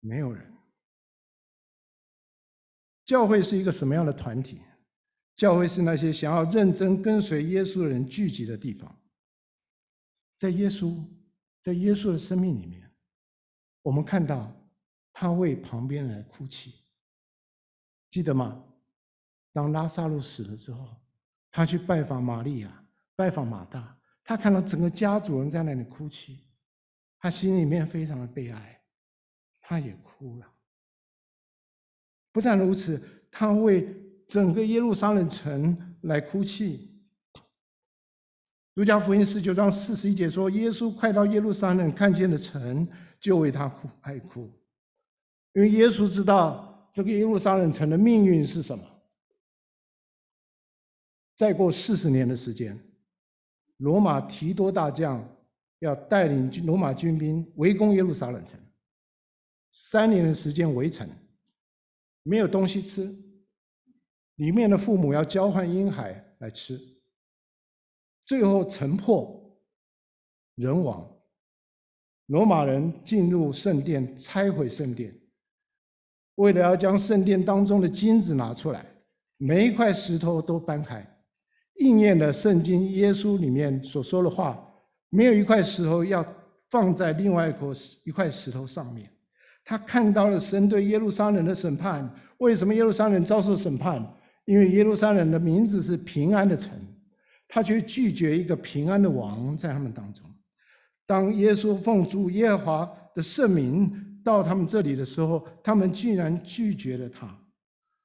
[0.00, 0.52] 没有人。
[3.06, 4.60] 教会是一个什么样的团体？
[5.34, 8.99] 教会是那些想要认真跟随耶稣的人聚集的地方，
[10.40, 10.96] 在耶稣。
[11.60, 12.90] 在耶稣的生命里面，
[13.82, 14.50] 我们看到
[15.12, 16.72] 他为旁边人哭泣，
[18.08, 18.64] 记得吗？
[19.52, 20.88] 当拉撒路死了之后，
[21.50, 26.48] 他去拜访玛利亚，拜访马大，他看到整个家族人在那里哭泣，
[27.18, 28.82] 他心里面非常的悲哀，
[29.60, 30.50] 他也哭了。
[32.32, 32.98] 不但如此，
[33.30, 33.86] 他为
[34.26, 36.89] 整个耶路撒冷城来哭泣。
[38.80, 42.88] 路加福音十九章四十一节说：“耶稣快到耶路撒冷，看见了城，
[43.20, 44.50] 就为他哭哀哭，
[45.52, 48.82] 因为耶稣知道这个耶路撒冷城的命运是什么。
[51.36, 52.80] 再过四十年的时间，
[53.76, 55.22] 罗马提多大将
[55.80, 58.58] 要带领罗马军兵围攻耶路撒冷城，
[59.70, 61.06] 三年的时间围城，
[62.22, 63.14] 没有东西吃，
[64.36, 66.80] 里面的父母要交换婴孩来吃。”
[68.30, 69.58] 最后城破
[70.54, 71.04] 人亡，
[72.26, 75.12] 罗马人进入圣殿，拆毁圣殿，
[76.36, 78.86] 为了要将圣殿当中的金子拿出来，
[79.36, 81.04] 每一块石头都搬开，
[81.78, 84.64] 应验了圣经耶稣里面所说的话：
[85.08, 86.24] 没有一块石头要
[86.70, 87.66] 放在另外一块
[88.04, 89.10] 一块石头上面。
[89.64, 92.08] 他看到了神对耶路撒冷的审判。
[92.38, 94.00] 为什么耶路撒冷遭受审判？
[94.44, 96.72] 因为耶路撒冷的名字是平安的城。
[97.50, 100.24] 他却拒绝一个平安的王在他们当中。
[101.04, 107.36] 当耶稣奉主耶和华的圣名到他们这里的时候，他们居然拒绝了他。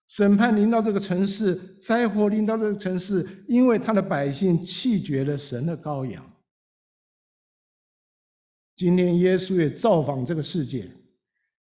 [0.08, 6.24] 审判临到这个城市，灾祸临到这个城市，因为他的百姓弃绝了神的羔羊。
[8.76, 10.92] 今天耶稣也造访这个世界，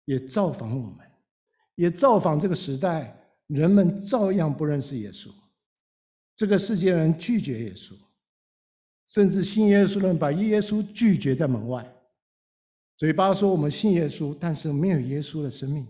[0.05, 0.99] 也造访我们，
[1.75, 5.29] 也造访这个时代，人们照样不认识耶稣。
[6.39, 7.91] 这个世界人拒绝耶稣，
[9.05, 11.85] 甚至信耶稣的人把耶稣拒绝在门外，
[12.95, 15.85] 嘴巴说我们信耶稣，但是没有耶稣的生命。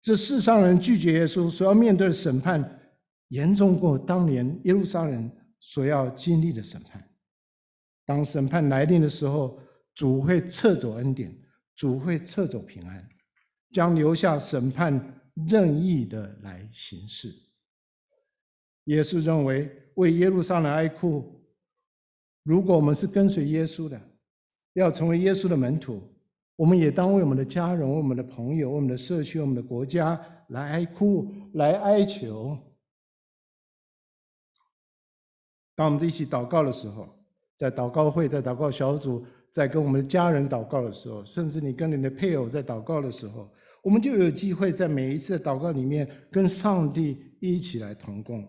[0.00, 2.80] 这世上人拒绝耶稣，所要面对的审判，
[3.28, 7.06] 严重过当年耶路撒冷所要经历的审判。
[8.06, 9.60] 当审判来临的时候，
[9.94, 11.30] 主会撤走恩典，
[11.76, 13.06] 主会撤走平安，
[13.70, 17.30] 将留下审判任意的来行事。
[18.84, 21.40] 耶稣认为为耶路撒冷哀哭，
[22.42, 24.00] 如果我们是跟随耶稣的，
[24.74, 26.02] 要成为耶稣的门徒。
[26.54, 32.56] 我们也当为我们的家人、为我们的朋友、为我们的社区、我们的国家来哀哭、来哀求。
[35.74, 37.08] 当我们在一起祷告的时候，
[37.56, 43.50] 在祷告会、在祷告小组、在跟我们的家人祷告的时候，甚至你跟你的配偶在祷告的时候，
[43.82, 48.46] 我们就有机会在每一次的祷告里面跟上帝一起来同工。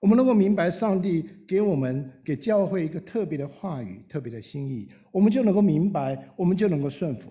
[0.00, 7.30] 我们能够明白上帝给我们、给教会一个特别的话语、特别的心意，我们就能够明白，我们就能够顺服，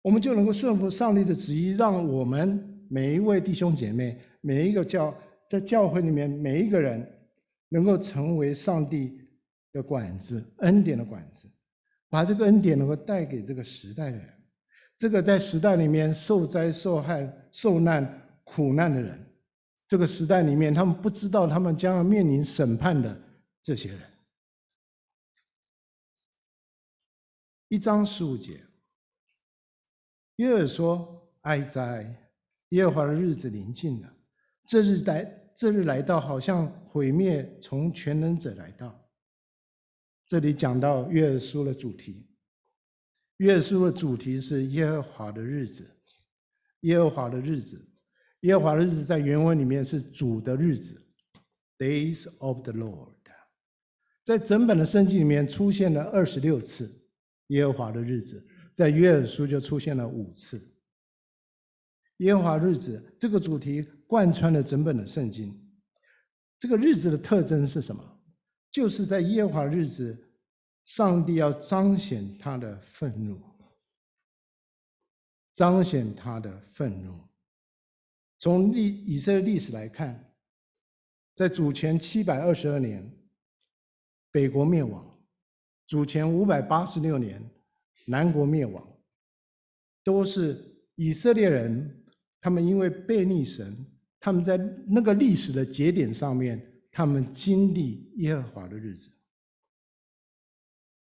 [0.00, 5.14] 我们就能够顺服上帝的旨意，让我们每一位弟兄姐妹、每一个教
[5.48, 7.06] 在教会里面每一个人，
[7.68, 9.18] 能够成为上帝
[9.72, 11.46] 的管子、恩典的管子，
[12.08, 14.28] 把这个恩典能够带给这个时代的人，
[14.96, 19.18] 这个在时代里面受灾、受害、受难、苦难的人。
[19.92, 23.14] 这个时代里面，他们不知道他们将要面临审判的
[23.60, 24.10] 这些人。
[27.68, 28.64] 一章十五节，
[30.36, 32.10] 约尔说：“哀哉！
[32.70, 34.10] 耶和华的日子临近了，
[34.64, 38.98] 这日来，这日来到，好像毁灭从全能者来到。”
[40.26, 42.26] 这里讲到约尔书的主题，
[43.36, 45.86] 约尔书的主题是耶和华的日子，
[46.80, 47.90] 耶和华的日子。
[48.42, 51.00] 耶和华的日子在原文里面是主的日子
[51.78, 53.10] ，Days of the Lord。
[54.24, 56.88] 在整本的圣经里面出现了二十六次
[57.48, 60.60] 耶和华的日子，在约珥书就出现了五次。
[62.18, 65.58] 耶和华日子这个主题贯穿了整本的圣经。
[66.58, 68.20] 这个日子的特征是什么？
[68.70, 70.16] 就是在耶和华日子，
[70.84, 73.40] 上帝要彰显他的愤怒，
[75.54, 77.18] 彰显他的愤怒。
[78.42, 80.34] 从历以色列历史来看，
[81.32, 83.08] 在主前七百二十二年，
[84.32, 85.00] 北国灭亡；
[85.86, 87.40] 主前五百八十六年，
[88.04, 88.84] 南国灭亡，
[90.02, 90.60] 都是
[90.96, 92.04] 以色列人，
[92.40, 93.86] 他们因为背逆神，
[94.18, 94.56] 他们在
[94.88, 99.08] 那个历史的节点上面，他们经历耶和华的日子。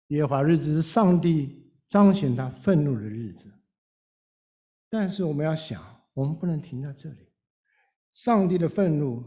[0.07, 3.49] 耶和华日子是上帝彰显他愤怒的日子。
[4.89, 5.81] 但是我们要想，
[6.13, 7.28] 我们不能停在这里。
[8.11, 9.23] 上帝的愤怒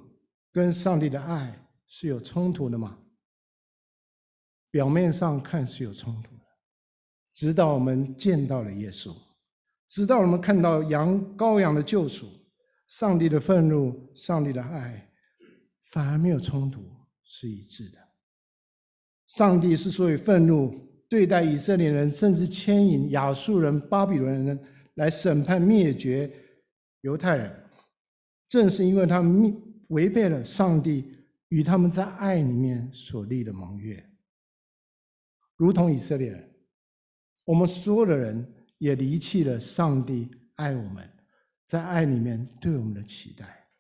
[0.50, 2.98] 跟上帝的爱是有冲突的吗？
[4.70, 6.44] 表面上看是有冲突的，
[7.32, 9.14] 直到我们见到了耶稣，
[9.86, 12.26] 直到我们看到羊羔羊的救赎，
[12.86, 15.12] 上帝的愤怒、上帝的爱
[15.90, 16.82] 反而没有冲突，
[17.22, 17.98] 是一致的。
[19.26, 20.74] 上帝之所以愤怒
[21.08, 24.64] 对待以色列人，甚至牵引亚述人、巴比伦人
[24.94, 26.30] 来审判灭绝
[27.02, 27.61] 犹太人。
[28.52, 29.56] 正是因为他们
[29.88, 31.10] 违背了上帝
[31.48, 34.06] 与他们在爱里面所立的盟约，
[35.56, 36.54] 如同以色列人，
[37.44, 41.10] 我们所有的人也离弃了上帝爱我们，
[41.64, 43.70] 在爱里面对我们的期待。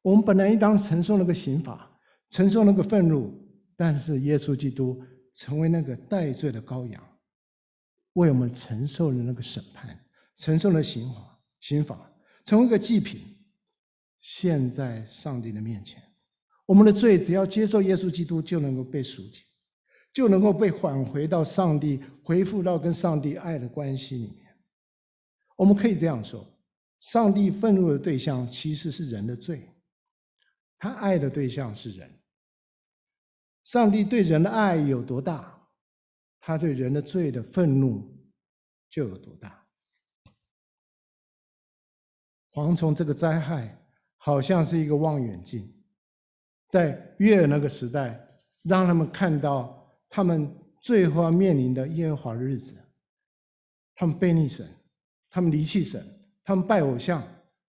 [0.00, 2.00] 我们本来应当承受那个刑罚，
[2.30, 3.30] 承受那个愤怒，
[3.76, 5.04] 但是耶稣基督
[5.34, 7.20] 成为那个代罪的羔羊，
[8.14, 10.02] 为我们承受了那个审判，
[10.38, 11.33] 承受了刑罚。
[11.64, 12.12] 刑法
[12.44, 13.22] 成为一个祭品，
[14.20, 16.02] 献在上帝的面前。
[16.66, 19.40] 我们的罪只要接受耶稣基督，就能够被赎解，
[20.12, 24.54] 就能够被返回到上帝，恢复到跟上帝爱的关系里面。
[25.56, 26.46] 我们可以这样说：
[26.98, 29.66] 上帝愤怒的对象其实是人的罪，
[30.76, 32.20] 他爱的对象是人。
[33.62, 35.66] 上帝对人的爱有多大，
[36.42, 38.14] 他对人的罪的愤怒
[38.90, 39.63] 就有多大。
[42.54, 43.76] 蝗虫这个灾害
[44.16, 45.68] 好像是一个望远镜，
[46.68, 48.28] 在约尔那个时代，
[48.62, 50.50] 让他们看到他们
[50.80, 52.74] 最后要面临的耶和华的日子，
[53.96, 54.66] 他们背逆神，
[55.28, 56.02] 他们离弃神，
[56.44, 57.22] 他们拜偶像，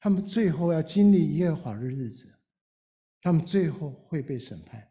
[0.00, 2.26] 他们最后要经历耶和华的日子，
[3.20, 4.86] 他们最后会被审判，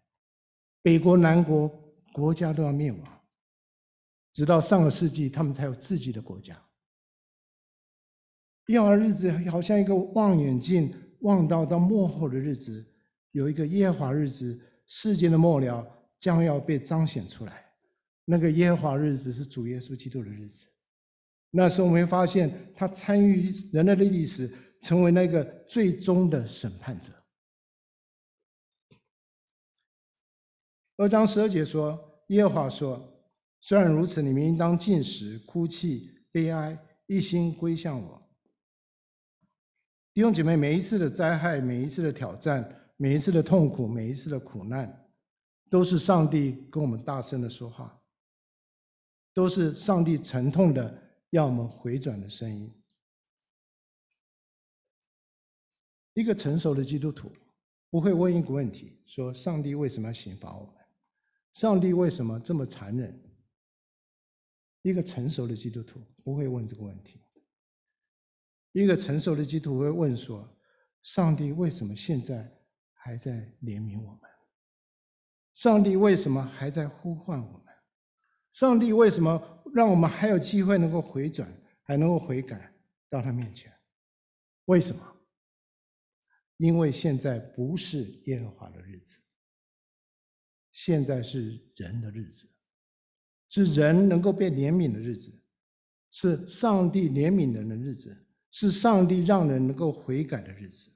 [0.81, 1.69] 北国南国
[2.13, 3.21] 国家都要灭亡，
[4.31, 6.55] 直到上个世纪，他们才有自己的国家。
[8.71, 12.83] 耶和华日子好像一个望远镜，望到到末后的日子，
[13.31, 14.57] 有一个耶和华日子，
[14.87, 15.85] 世界的末了
[16.19, 17.65] 将要被彰显出来。
[18.23, 20.67] 那个耶和华日子是主耶稣基督的日子。
[21.49, 24.49] 那时候我们会发现，他参与人类的历史，
[24.81, 27.11] 成为那个最终的审判者。
[30.95, 31.99] 二章十二节说
[32.29, 33.05] ：“耶和华说，
[33.59, 38.21] 虽然如此，你们应当禁食、哭泣、悲哀，一心归向我。”
[40.21, 42.63] 弟兄姐妹，每一次的灾害，每一次的挑战，
[42.95, 45.09] 每一次的痛苦，每一次的苦难，
[45.67, 47.99] 都是上帝跟我们大声的说话。
[49.33, 50.95] 都是上帝沉痛的
[51.31, 52.71] 要我们回转的声音。
[56.13, 57.31] 一个成熟的基督徒
[57.89, 60.75] 不会问一个问题：说上帝为什么要刑罚我们？
[61.51, 63.19] 上帝为什么这么残忍？
[64.83, 67.19] 一个成熟的基督徒不会问这个问题。
[68.71, 70.57] 一个成熟的基督徒会问说：
[71.03, 72.51] 上帝为什么现在
[72.93, 74.21] 还在怜悯我们？
[75.53, 77.73] 上帝为什么还在呼唤我们？
[78.51, 81.51] 上帝为什么让我们还有机会能够回转，
[81.83, 82.73] 还能够悔改
[83.09, 83.71] 到他面前？
[84.65, 85.17] 为什么？
[86.57, 89.17] 因为现在不是耶和华的日子，
[90.71, 92.47] 现在是人的日子，
[93.49, 95.43] 是人能够被怜悯的日子，
[96.11, 100.89] 是上帝怜悯人的日子，是上帝让人能够悔改的日子。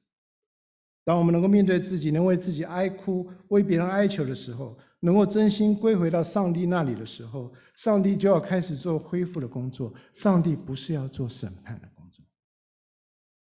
[1.04, 9.94] 当我们能够面对自己，能为自己哀哭，为别人哀求的时候，能够真心归回到上帝那里的时候，上帝就要开始做恢复的工作。
[10.14, 12.26] 上帝不是要做审判的工作。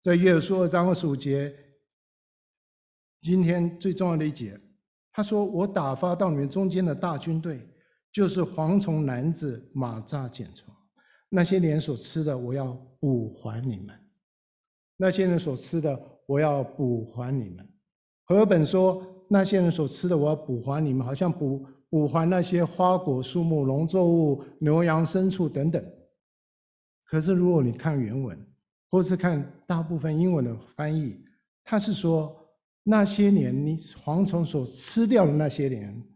[0.03, 1.55] 在约书二章二十五节，
[3.21, 4.61] 今天最重要的一节，
[5.13, 7.65] 他说：“我打发到你们中间的大军队，
[8.11, 10.75] 就是蝗虫、男子、蚂蚱、茧虫，
[11.29, 13.95] 那些年所吃的，我要补还你们；
[15.03, 17.69] 那些人所吃的，我要补还你们。”
[18.25, 19.09] 和本说。
[19.33, 25.83] 那些人所吃的，我要补还你们，好像补补还那些花果树木、农作物、牛羊牲畜等等。
[27.07, 28.39] 可是如果你看原文，
[28.91, 31.19] 或是看大部分英文的翻译，
[31.65, 32.37] 他是说
[32.83, 36.07] 那些年你蝗虫所吃掉的那些年，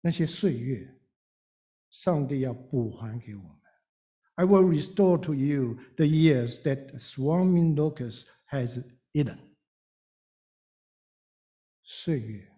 [0.00, 0.88] 那些岁月，
[1.90, 3.57] 上帝要补还给我们。
[4.38, 8.80] I will restore to you the years that swarming locusts has
[9.12, 9.36] eaten.
[11.82, 12.48] 岁月，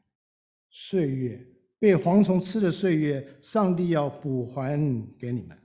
[0.68, 1.46] 岁月
[1.78, 4.78] 被蝗虫吃的岁月，上帝要补还
[5.18, 5.56] 给你们。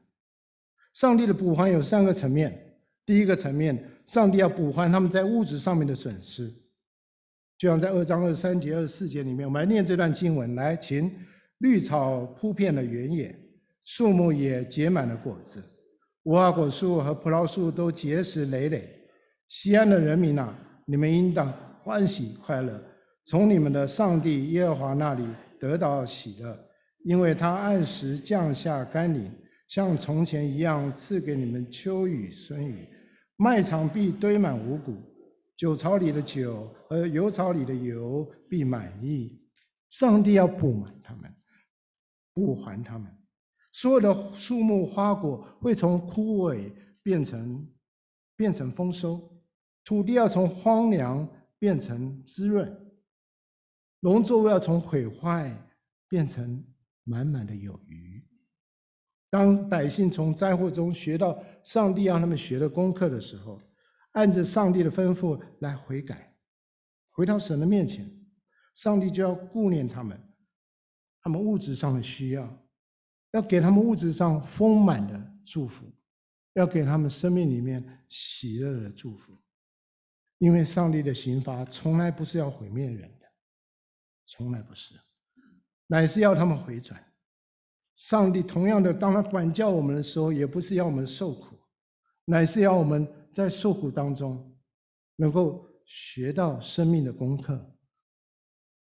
[0.94, 2.80] 上帝的补还有三个层面。
[3.06, 6.50] 第一个层面，上帝要补还他们在物质上面的损失，
[7.58, 10.56] 就像在二章二十三节、二十四节里面，我们来念这段经文。
[10.56, 11.14] 来，请
[11.58, 13.38] 绿草铺遍了原野，
[13.84, 15.62] 树木也结满了果子，
[16.26, 18.90] 无花果树和葡萄树都结实累累。
[19.48, 21.54] 西安的人民啊，你们应当
[21.84, 22.84] 欢喜快乐。
[23.26, 25.24] 从你们的上帝耶和华那里
[25.60, 26.58] 得到喜乐，
[27.04, 29.32] 因为他按时降下甘霖，
[29.68, 32.88] 像从前一样赐给你们秋雨春雨。
[33.36, 34.96] 麦场必堆满五谷，
[35.56, 39.32] 酒槽里的酒和油槽里的油必满溢。
[39.90, 41.32] 上帝要补满他们，
[42.34, 43.08] 补还他们。
[43.76, 46.74] 所有的树木花果会从枯萎
[47.04, 47.70] 变成
[48.34, 49.38] 变成丰收，
[49.84, 51.28] 土地要从荒凉
[51.60, 52.74] 变成滋润。
[54.00, 55.54] 农作物要从毁坏
[56.08, 56.66] 变成
[57.04, 58.26] 满满的有余。
[59.30, 63.62] 当百姓从灾祸中学到上帝让他们学的功课的时候，
[64.12, 66.34] 按着上帝的吩咐来悔改，
[67.12, 68.10] 回到神的面前，
[68.74, 70.18] 上帝就要顾念他们，
[71.22, 72.65] 他们物质上的需要，
[73.36, 75.86] 要给他们物质上丰满的祝福，
[76.54, 79.38] 要给他们生命里面喜乐的祝福。
[80.38, 83.26] 因为上帝的刑罚从来不是要毁灭人的。
[84.26, 84.96] 从来不是，
[85.88, 87.14] 乃是要他们回转。
[87.94, 91.58] 上帝同样的，当他管教我们的时候，也不是要我们受苦，
[92.24, 94.58] 乃是要我们在受苦当中，
[95.18, 97.78] 能够学到生命的功课，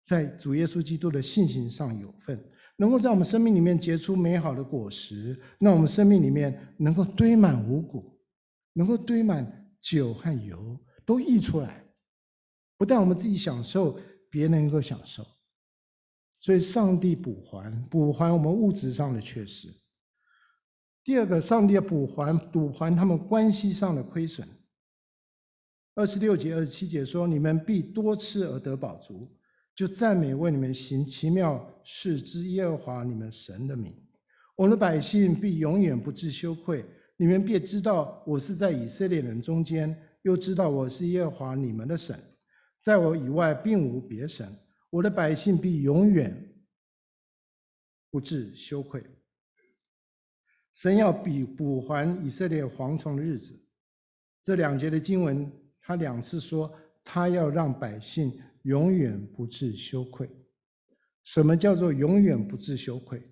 [0.03, 2.43] 在主耶稣基督的信心上有份，
[2.77, 8.19] 能够在我们生命里面结出美好的果实，那我们生命里面能够堆满五谷，
[8.73, 11.85] 能够堆满酒和油都溢出来，
[12.77, 13.99] 不但我们自己享受，
[14.29, 15.25] 别人能够享受。
[16.41, 19.69] 所以，上帝补还补还我们物质上的缺失。
[21.05, 24.47] 第二个，上帝要补还补还他们关系上的亏损。
[25.95, 29.33] 二十六节、二十七节说：“你们必多吃而得饱足，
[29.75, 33.95] 就赞美为你们行奇妙事之耶和华你们神的名。
[34.57, 36.85] 我们的百姓必永远不致羞愧。
[37.17, 42.19] 你们便知道我是在以色列人中间，又知道我是耶和华你们的神，
[42.81, 44.57] 在我以外并无别神。
[44.91, 46.55] 我的百姓必永远
[48.11, 49.03] 不致羞愧。”
[50.75, 53.55] 神要比补还以色列蝗虫的日子，
[54.43, 55.51] 这两节的经文，
[55.81, 56.73] 他两次说
[57.05, 60.29] 他要让百姓永远不致羞愧。
[61.23, 63.23] 什么叫做永远不致羞愧？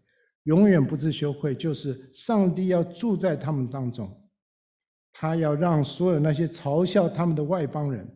[0.44, 4.10] 永远不致羞愧，就是上帝要住在他们当中，
[5.12, 8.08] 他要让所有那些嘲笑他们的外邦人，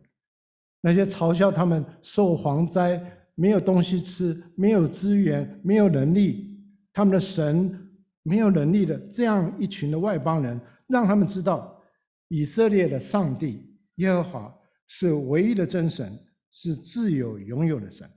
[0.81, 2.99] 那些嘲笑他们受蝗灾、
[3.35, 6.59] 没有东西吃、没有资源、没有能力，
[6.91, 7.83] 他们的神。
[8.29, 11.81] 没有能力的这样一群的外邦人，让他们知道
[12.27, 14.53] 以色列的上帝耶和华
[14.85, 16.11] 是唯一的真神，
[16.51, 18.11] 是自有永有的神。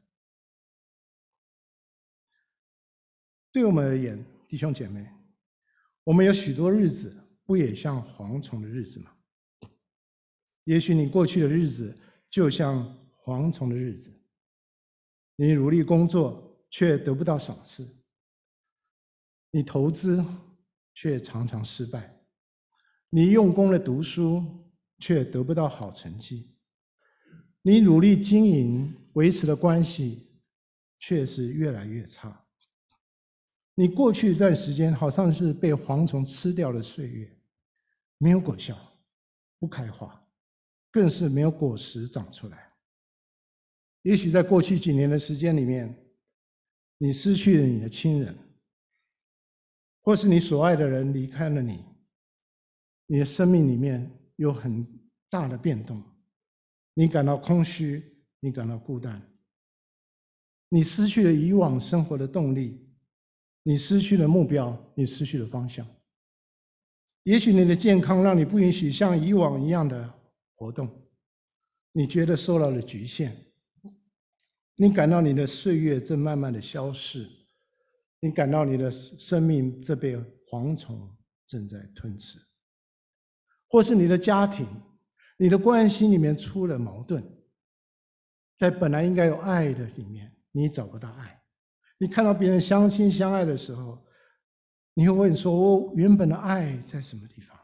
[3.53, 5.09] 对我们而言，弟兄姐妹，
[6.05, 7.15] 我们有许多日子，
[7.45, 9.17] 不也像蝗虫的日子吗？
[10.65, 14.13] 也许你过去的日子就像蝗虫的日子，
[15.35, 17.97] 你努力工作却得不到赏赐。
[19.51, 20.25] 你投资
[20.95, 22.23] 却常常失败，
[23.09, 26.55] 你用功的读书却得不到好成绩，
[27.63, 30.29] 你努力经营维持的关系
[30.99, 32.47] 却是越来越差。
[33.75, 37.39] 你过去一段时间好像是被蝗虫吃掉的岁月，
[38.19, 38.77] 没有果效，
[39.59, 40.27] 不开花，
[40.91, 42.73] 更是没有果实长出来。
[44.03, 45.95] 也许在过去几年的时间里面，
[46.99, 48.37] 你失去了你的亲人。
[50.03, 51.85] 或是你所爱的人离开了你，
[53.07, 54.87] 你的生命里面有很
[55.29, 56.03] 大的变动，
[56.95, 59.21] 你感到空虚，你感到孤单，
[60.69, 62.89] 你失去了以往生活的动力，
[63.63, 65.87] 你失去了目标，你失去了方向。
[67.25, 70.13] 也许你的健康让你不允许像以往一样的
[70.55, 70.89] 活动，
[71.93, 73.33] 你觉得受到了局限，
[74.77, 77.29] 你感到你的岁月正慢慢的消逝。
[78.23, 80.15] 你感到你的生命这被
[80.51, 81.11] 蝗虫
[81.47, 82.39] 正在吞噬，
[83.67, 84.67] 或是你的家庭、
[85.41, 87.25] 你的关系里面出了矛盾，
[88.59, 91.43] 在本来应该有爱的里面，你找不到爱。
[91.97, 94.07] 你看到别人相亲相爱的时候，
[94.93, 97.59] 你会问说：“我原本的爱在什么地方？”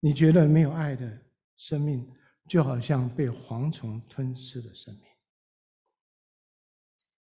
[0.00, 1.20] 你觉得没有爱的
[1.58, 2.10] 生命，
[2.48, 5.02] 就好像被蝗虫吞噬的生命。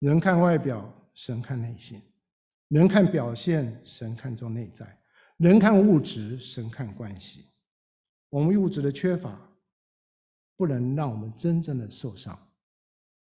[0.00, 0.94] 人看外表。
[1.12, 2.00] 神看内心，
[2.68, 4.86] 人看表现，神看重内在；
[5.36, 7.49] 人看物质，神看关系。
[8.30, 9.38] 我们物质的缺乏，
[10.56, 12.38] 不能让我们真正的受伤，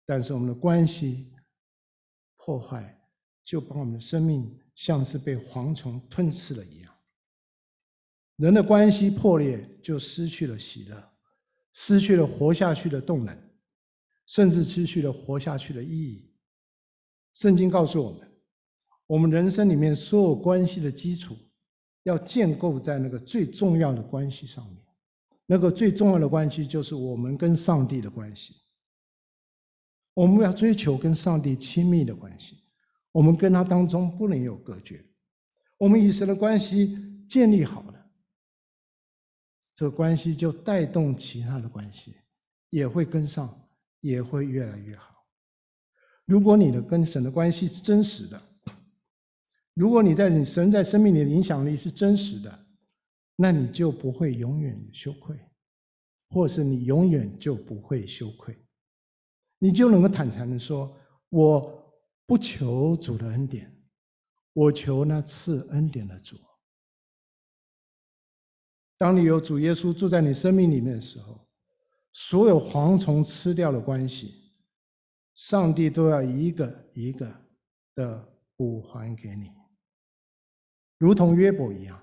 [0.06, 1.32] 但是我们的关系
[2.36, 2.98] 破坏，
[3.44, 6.94] 就把我们的生命像是被蝗虫吞吃了一样。
[8.36, 11.12] 人的关系破裂，就失去了喜乐，
[11.72, 13.36] 失去了活下去的动能，
[14.26, 16.32] 甚至失去了活下去的意义。
[17.34, 18.32] 圣经告诉我们，
[19.06, 21.36] 我们人生里面所有关系的基础，
[22.04, 24.81] 要建构在那个最重要的关系上面。
[25.52, 28.54] 那个最重要的关系就是我们跟上帝的关系。
[30.14, 32.56] 我们要追求跟上帝亲密的关系，
[33.12, 35.04] 我们跟他当中不能有隔绝。
[35.76, 36.96] 我们与神的关系
[37.28, 38.06] 建立好了，
[39.74, 42.14] 这个关系就带动其他的关系，
[42.70, 43.54] 也会跟上，
[44.00, 45.14] 也会越来越好。
[46.24, 48.42] 如果你的跟神的关系是真实的，
[49.74, 52.66] 如果你在你神在生命里的影响力是真实的，
[53.42, 55.36] 那你就不会永远羞愧，
[56.28, 58.56] 或是你永远就不会羞愧，
[59.58, 60.96] 你就能够坦诚的说
[61.28, 61.92] ：“我
[62.24, 63.76] 不求主的恩典，
[64.52, 66.36] 我求那赐恩典的主。”
[68.96, 71.48] 当你有主耶稣住在你生命里面的时候，
[72.12, 74.54] 所有蝗虫吃掉的关系。
[75.34, 77.26] 上帝都要一个一个
[77.96, 79.50] 的补还给你，
[80.98, 82.01] 如同约伯一样。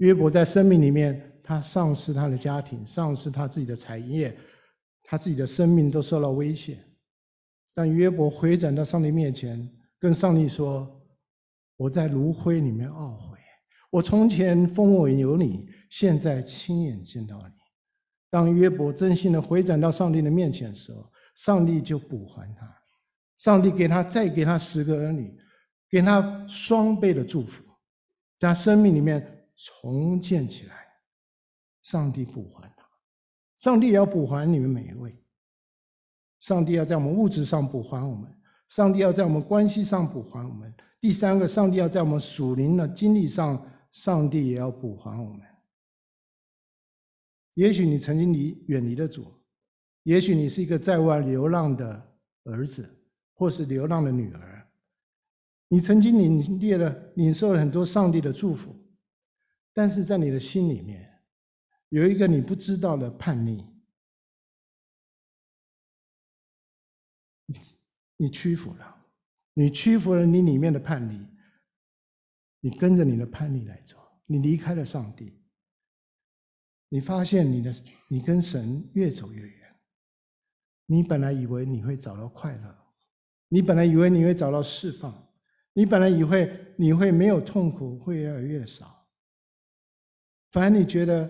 [0.00, 4.34] 约伯在生命里面，他丧失他的家庭，丧失他自己的产业，
[5.02, 6.78] 他自己的生命都受到威胁。
[7.74, 11.02] 但约伯回转到上帝面前，跟上帝说
[11.76, 13.38] ：“我在炉灰里面懊悔，
[13.90, 17.54] 我从前风闻有你，现在亲眼见到你。”
[18.30, 22.66] 当约伯真心的回转到上帝的面前的时候，上帝就补还他，
[23.36, 25.36] 上帝给他再给他十个儿女，
[25.90, 27.62] 给他双倍的祝福。
[28.38, 30.86] 在生命里面重建起来。
[31.82, 32.86] 上帝补还他，
[33.56, 35.16] 上帝也要补还你们每一位。
[36.38, 38.30] 上帝要在我们物质上补还我们，
[38.68, 40.72] 上帝要在我们关系上补还我们。
[41.00, 45.40] 第三个，上帝要在我们属灵的经历上，上帝也要补还我们。
[47.54, 49.26] 也许你曾经离远离了主，
[50.02, 52.88] 也许你是一个在外流浪的儿子，
[53.32, 54.68] 或是流浪的女儿。
[55.68, 58.74] 你曾经领略了、领受了很多上帝的祝福，
[59.72, 61.20] 但是在你的心里面，
[61.90, 63.64] 有一个你不知道的叛逆，
[68.16, 69.06] 你屈服了，
[69.54, 71.26] 你屈服了你里面的叛逆，
[72.60, 73.96] 你跟着你的叛逆来走，
[74.26, 75.40] 你离开了上帝。
[76.88, 77.72] 你发现你的
[78.08, 79.76] 你跟神越走越远。
[80.86, 82.76] 你本来以为你会找到快乐，
[83.46, 85.32] 你本来以为你会找到释放，
[85.72, 88.99] 你本来以为你会没有痛苦，会越来越少。
[90.50, 91.28] 反而你觉得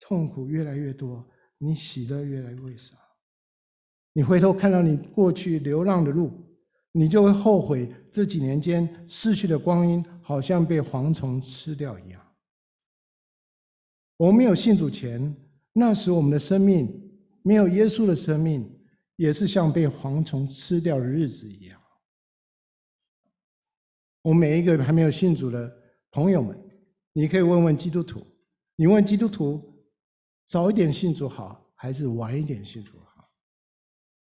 [0.00, 1.24] 痛苦越来越多，
[1.58, 2.96] 你喜乐越来越少。
[4.12, 6.32] 你回头看到你过去流浪的路，
[6.92, 12.22] 你就会后悔这几年间逝去的光阴，好像被蝗虫吃掉一样。
[14.16, 15.36] 我们没有信主前，
[15.74, 16.88] 那时我们的生命
[17.42, 18.66] 没有耶稣的生命，
[19.16, 21.78] 也是像被蝗虫吃掉的日子一样。
[24.22, 25.70] 我们每一个还没有信主的
[26.10, 26.58] 朋友们，
[27.18, 28.26] 你可以问问基督徒，
[28.74, 29.58] 你问基督徒，
[30.46, 33.26] 早一点信主好，还是晚一点信主好？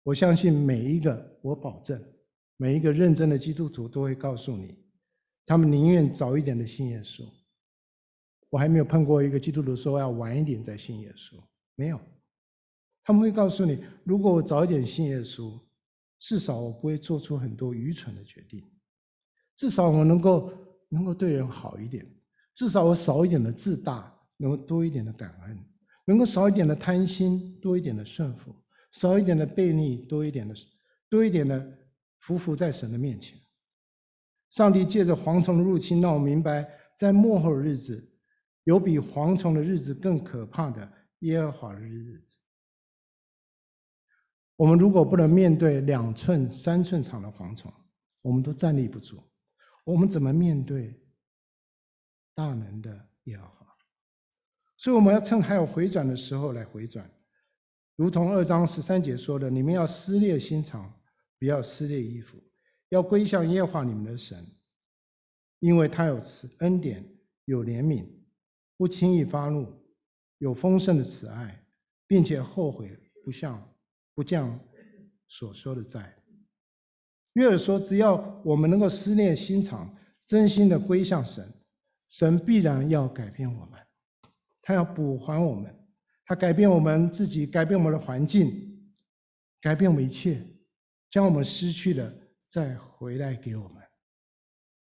[0.02, 1.98] 我相信每一个，我保证，
[2.58, 4.76] 每一个认真的基督徒都会告诉你，
[5.46, 7.26] 他们宁愿早一点的信耶稣。
[8.50, 11.42] 我还没有碰过一个基督徒说要晚一点再信耶稣，
[11.74, 11.98] 没有。
[13.02, 15.58] 他们会告诉你，如果我早一点信耶稣，
[16.18, 18.62] 至少我不会做出很多愚蠢的决定，
[19.56, 20.52] 至少我能够
[20.90, 22.06] 能够对人好一点，
[22.54, 25.58] 至少我少一点的自大，能够多一点的感恩，
[26.04, 28.54] 能够少一点的贪心，多一点的顺服，
[28.92, 30.54] 少一点的悖逆，多一点的
[31.08, 31.60] 多一点的
[32.26, 33.38] 匍匐在神的面前。
[34.50, 38.08] 上帝借着蝗虫的入侵，让我明白，在末后的日子。
[38.64, 40.88] 有比蝗虫的日子更可怕的
[41.22, 42.36] 耶和华的日子。
[44.54, 47.72] 我们如果不能面对两寸、三寸长的蝗虫，
[48.20, 49.20] 我们都站立不住。
[49.84, 51.01] 我们怎么面对
[52.34, 53.66] 大能的耶和华？
[54.76, 57.08] 所以我们要趁还有回转的时候来回转，
[57.96, 60.92] 如同二章十三节说的：“你们要撕裂心肠，
[61.38, 62.36] 不要撕裂衣服，
[62.88, 64.44] 要归向耶和华你们的神，
[65.60, 67.04] 因为他有慈恩典，
[67.44, 68.06] 有怜悯。”
[68.78, 69.72] 不轻易发怒，
[70.38, 71.64] 有丰盛的慈爱，
[72.08, 73.72] 并且后悔不向
[74.12, 74.58] 不降
[75.28, 76.12] 所说的债。
[77.34, 81.48] 约尔说：“只要我们能够撕裂心肠，真心的归向神，
[82.12, 83.80] 神必然要改变我们，
[84.60, 85.74] 他要补还我们，
[86.26, 88.86] 他改变我们自己，改变我们的环境，
[89.62, 90.46] 改变我们一切，
[91.08, 92.14] 将我们失去的
[92.48, 93.82] 再回来给我们。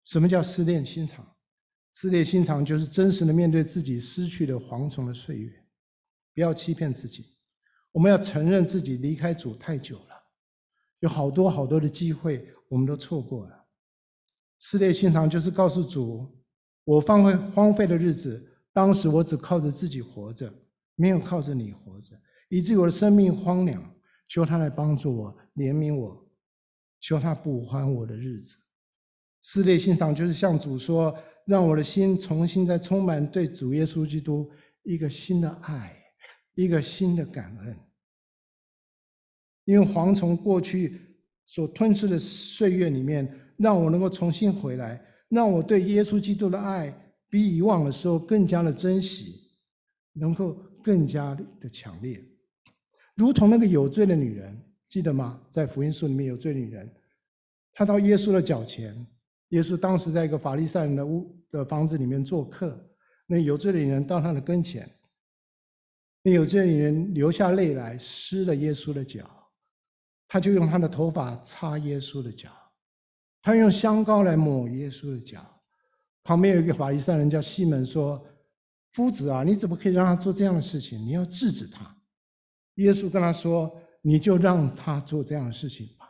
[0.05, 1.27] 什么叫撕裂心肠？”
[1.93, 5.51] 撕裂心肠，就是真实的面对自己失去的蝗虫的岁月，
[6.33, 7.37] 不要欺骗自己。
[7.91, 10.15] 我们要承认自己离开主太久了，
[11.01, 13.67] 有好多好多的机会我们都错过了。
[14.61, 16.36] 撕裂心肠就是告诉主，
[16.87, 20.51] 我荒废荒废的日子，当时我只靠着自己活着，
[20.95, 22.19] 没有靠着你活着，
[22.49, 23.95] 以至于我的生命荒凉。
[24.29, 26.29] 求他来帮助我，怜悯我，
[27.01, 28.57] 求他补还我的日子。
[29.43, 31.15] 撕裂心上就是向主说。
[31.45, 34.51] 让我的心重新再充满对主耶稣基督
[34.83, 35.97] 一个新的爱，
[36.57, 37.77] 一个新的感恩。
[39.65, 41.01] 因为蝗虫过去
[41.45, 46.93] 所吞噬的岁月里面，让我能够重新回来，让我对耶稣基督的爱
[47.29, 49.51] 比以往的时候更加的珍惜，
[50.13, 52.23] 能够更加的强烈。
[53.15, 55.41] 如同那个有罪的女人，记得吗？
[55.51, 56.89] 在福音书里面有罪女人，
[57.73, 59.07] 她到耶稣的脚前。
[59.51, 62.85] 耶稣当时在一个法利赛人的屋的房子里面做客，
[63.27, 64.91] 那有罪的女人到他的跟前，
[66.23, 69.25] 那有罪女人流下泪来，湿了耶稣的脚，
[70.27, 72.51] 他就用他的头发擦耶稣的脚，
[73.43, 75.41] 他用香膏来抹耶稣的脚。
[76.25, 78.25] 旁边有一个法利赛人叫西门说
[78.93, 80.99] ：“夫子啊，你怎么可以让他做这样的事情？
[80.99, 81.97] 你要制止他。”
[82.77, 86.07] 耶稣跟他说：“你就让他做这样的事情吧，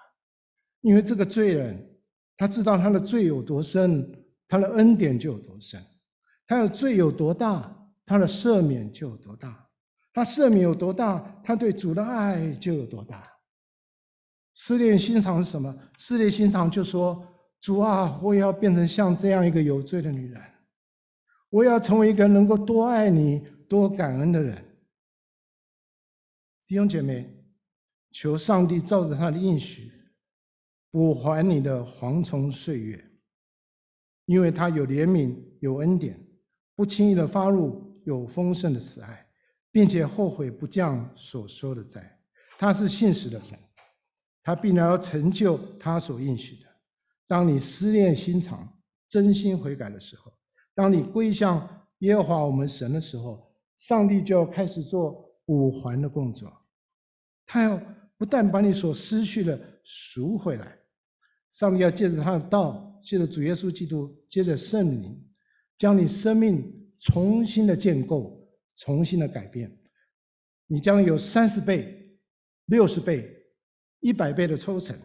[0.81, 1.93] 因为这个罪人。”
[2.39, 4.12] 他知道他的罪有多深，
[4.47, 5.81] 他的恩典就有多深；
[6.47, 9.66] 他的罪有多大，他的赦免就有多大。
[10.12, 13.22] 他赦免有多大，他对主的爱就有多大。
[14.57, 15.76] 失恋心肠是什么？
[15.98, 17.22] 失恋心肠就说
[17.61, 20.42] ：“主啊，我也要变成像这样一个有罪的女人，
[21.50, 24.57] 我要成为一个能够多爱你、多感恩的人。
[26.66, 27.30] 弟兄姐妹，
[28.12, 29.92] 求上帝照着他的应许，
[30.90, 33.04] 补还你的蝗虫岁月，
[34.24, 36.18] 因为他有怜悯、有恩典，
[36.74, 39.28] 不轻易的发怒，有丰盛的慈爱，
[39.70, 42.18] 并且后悔不降所说的债。
[42.59, 43.57] 他是信实的神，
[44.47, 46.66] 他必然要成就他所应许的。
[47.26, 48.78] 当你思念心肠，
[49.09, 50.32] 真心悔改的时候，
[50.72, 56.49] 当你归向耶和华我们神的时候，上帝就要开始做五环的工作。
[57.44, 57.76] 他要
[58.16, 60.78] 不但把你所失去的赎回来，
[61.51, 65.28] 上帝要借着他的道，借着主耶稣基督，借着圣灵，
[65.76, 69.76] 将你生命重新的建构，重新的改变。
[70.68, 72.16] 你将有三十倍、
[72.66, 73.36] 六十倍、
[74.07, 74.96] 一百倍的抽成。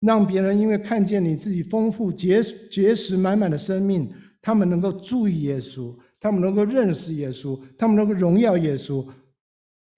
[0.00, 9.06] 让别人因为看见你自己丰富结结实满满的生命，他们能够注意耶稣，他们能够认识耶稣，他们能够荣耀耶稣，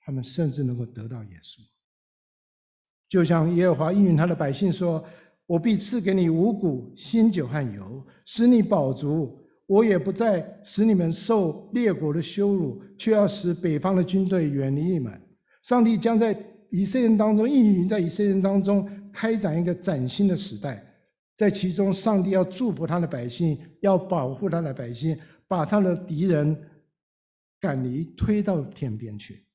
[0.00, 1.60] 他们甚至能够得到耶稣。
[3.08, 5.02] 就像耶和华应允他的百姓说
[5.46, 9.40] ：“我必赐给你五谷、新酒和油，使你饱足。
[9.66, 15.18] 我也不再使你们受列国的羞辱，却要使北方的军队远离你们。”
[15.64, 16.34] 上帝将在
[16.76, 18.88] 以色列人当中应允，在以色列人当中。
[19.12, 20.84] 开展一个崭新的时代，
[21.36, 25.16] 在其中，上帝要祝福他的百姓，要保护他的百姓，
[25.46, 26.68] 把他的敌人
[27.60, 29.46] 赶离，推到天边去。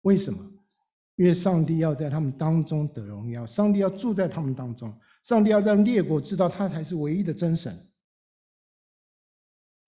[0.00, 0.38] 为什么？
[1.16, 4.90] 因为上帝要在他们当中得荣耀，上帝要住在他们当中，
[5.22, 7.70] 上帝要让列国知道他才是唯一的真神。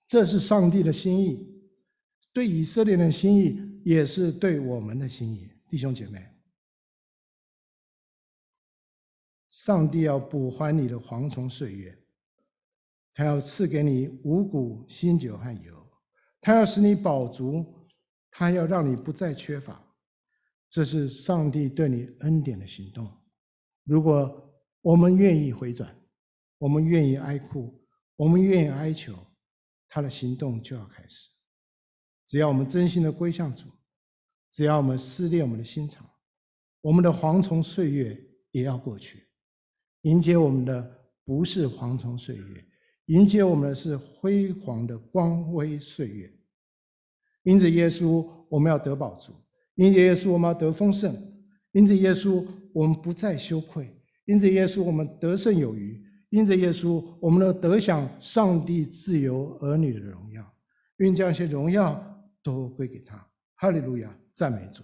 [0.07, 1.49] 这是上帝的心意，
[2.31, 6.34] 对以色列人的心意，也是对我们的心意，弟兄姐妹。
[9.55, 11.97] 上帝要补还你的蝗虫岁月，
[13.15, 15.89] 他要赐给你五谷、新酒和油，
[16.41, 17.65] 他要使你饱足，
[18.33, 19.81] 他要让你不再缺乏。
[20.69, 23.09] 这是上帝对你恩典的行动。
[23.85, 25.89] 如果我们愿意回转，
[26.59, 27.81] 我们愿意哀哭，
[28.17, 29.15] 我们愿意哀求，
[29.89, 31.31] 他的行动就要开始。
[32.27, 33.69] 只要我们真心的归向主，
[34.51, 36.05] 只要我们思念我们的心肠，
[36.81, 39.24] 我们的蝗虫岁月也要过去。
[40.05, 42.65] 迎接我们的不是蝗虫岁月，
[43.07, 46.31] 迎接我们的是辉煌的光辉岁月。
[47.43, 49.33] 因着耶稣，我们要得宝足；
[49.75, 51.13] 因着耶稣，我们要得丰盛；
[51.73, 53.85] 因着耶稣，我们不再羞愧；
[54.27, 60.43] 因着耶稣，我们得胜有余；因着耶稣，我们能得享上帝自由儿女的荣耀。
[60.99, 62.03] 愿将一些荣耀
[62.43, 63.27] 都归给他。
[63.57, 64.83] 哈利路亚，赞美主！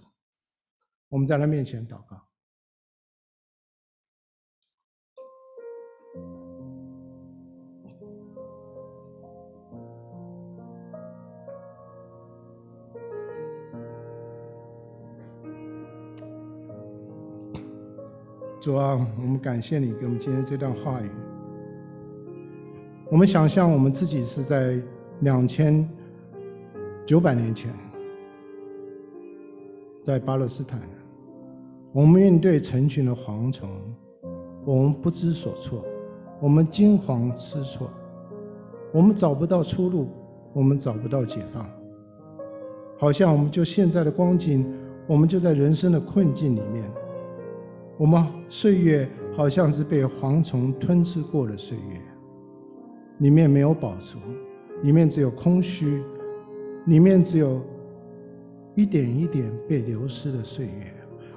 [1.09, 2.30] 我们在他面前祷告。
[18.61, 21.09] 主啊，我们感谢你给我们今天这段话语。
[23.09, 24.79] 我们想象我们自己是在
[25.21, 25.89] 两千
[27.03, 27.73] 九百年前，
[29.99, 30.79] 在巴勒斯坦，
[31.91, 33.67] 我们面对成群的蝗虫，
[34.63, 35.83] 我们不知所措，
[36.39, 37.89] 我们惊慌失措，
[38.93, 40.07] 我们找不到出路，
[40.53, 41.67] 我们找不到解放，
[42.95, 44.71] 好像我们就现在的光景，
[45.07, 46.87] 我们就在人生的困境里面。
[47.97, 52.01] 我们岁月好像是被蝗虫吞吃过的岁月，
[53.19, 54.17] 里面没有饱足，
[54.81, 56.01] 里面只有空虚，
[56.87, 57.61] 里面只有
[58.73, 60.93] 一点一点被流失的岁月。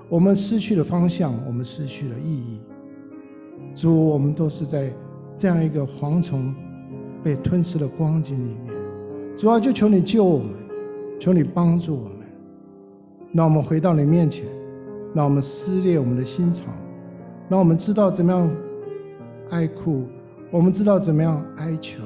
[0.09, 2.61] 我们失去了方向，我们失去了意义。
[3.75, 4.93] 主，我们都是在
[5.37, 6.55] 这样一个蝗虫
[7.23, 8.75] 被吞吃的光景里面。
[9.37, 10.55] 主啊，就求你救我们，
[11.19, 12.19] 求你帮助我们，
[13.33, 14.47] 让我们回到你面前。
[15.15, 16.75] 让我们撕裂我们的心肠，
[17.49, 18.51] 让我们知道怎么样
[19.51, 20.03] 哀哭，
[20.51, 22.03] 我们知道怎么样哀求，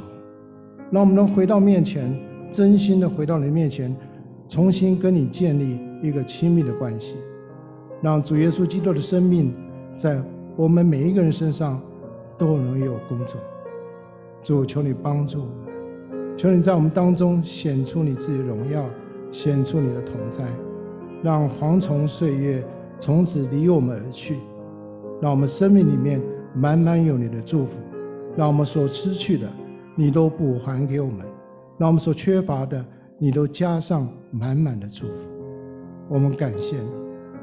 [0.91, 2.15] 让我们能回到面前，
[2.53, 3.97] 真心的回到你面前，
[4.47, 7.17] 重新跟你建立一个亲密的关系，
[8.03, 9.55] 让主耶稣基督的生命
[9.97, 10.23] 在
[10.55, 11.81] 我们每一个人身上
[12.37, 13.41] 都能有工作。
[14.43, 18.85] 主，求你帮助我们，求你在我们当中显出你自己的荣耀，
[19.33, 20.45] 显出你的同在，
[21.23, 22.63] 让蝗虫岁月。
[22.99, 24.37] 从此离我们而去，
[25.21, 26.21] 让我们生命里面
[26.55, 27.79] 满满有你的祝福，
[28.37, 29.49] 让我们所失去的，
[29.95, 31.21] 你都补还给我们；
[31.79, 32.85] 让我们所缺乏的，
[33.19, 35.29] 你都加上满满的祝福。
[36.09, 36.91] 我们感谢你，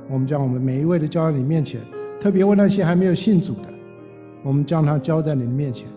[0.10, 1.80] 我们将我们每一位的交在你面前，
[2.20, 3.74] 特别为那些还没有信主的，
[4.44, 5.88] 我们将他交在你的面前，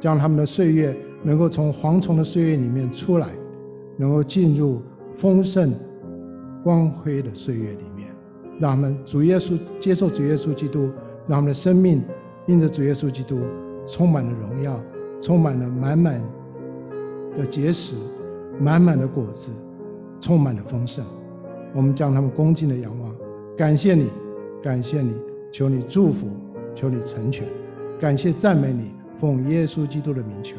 [0.00, 3.28] 将他们的岁月能够从蝗虫的岁月里面出来，
[3.96, 4.80] 能够进入
[5.14, 5.74] 丰盛
[6.62, 8.08] 光辉的岁月里面，
[8.58, 10.90] 让我们主耶稣接受主耶稣基督，
[11.26, 12.02] 让我们的生命
[12.46, 13.40] 因着主耶稣基督
[13.86, 14.80] 充满了荣耀，
[15.20, 16.22] 充满了满满
[17.36, 17.96] 的结实，
[18.58, 19.50] 满满的果子，
[20.20, 21.04] 充满了丰盛。
[21.74, 23.14] 我们将他们恭敬的仰望，
[23.56, 24.08] 感谢你，
[24.62, 25.14] 感谢你，
[25.52, 26.28] 求你祝福，
[26.74, 27.46] 求你成全，
[28.00, 30.56] 感谢赞美你，奉耶稣基督的名求，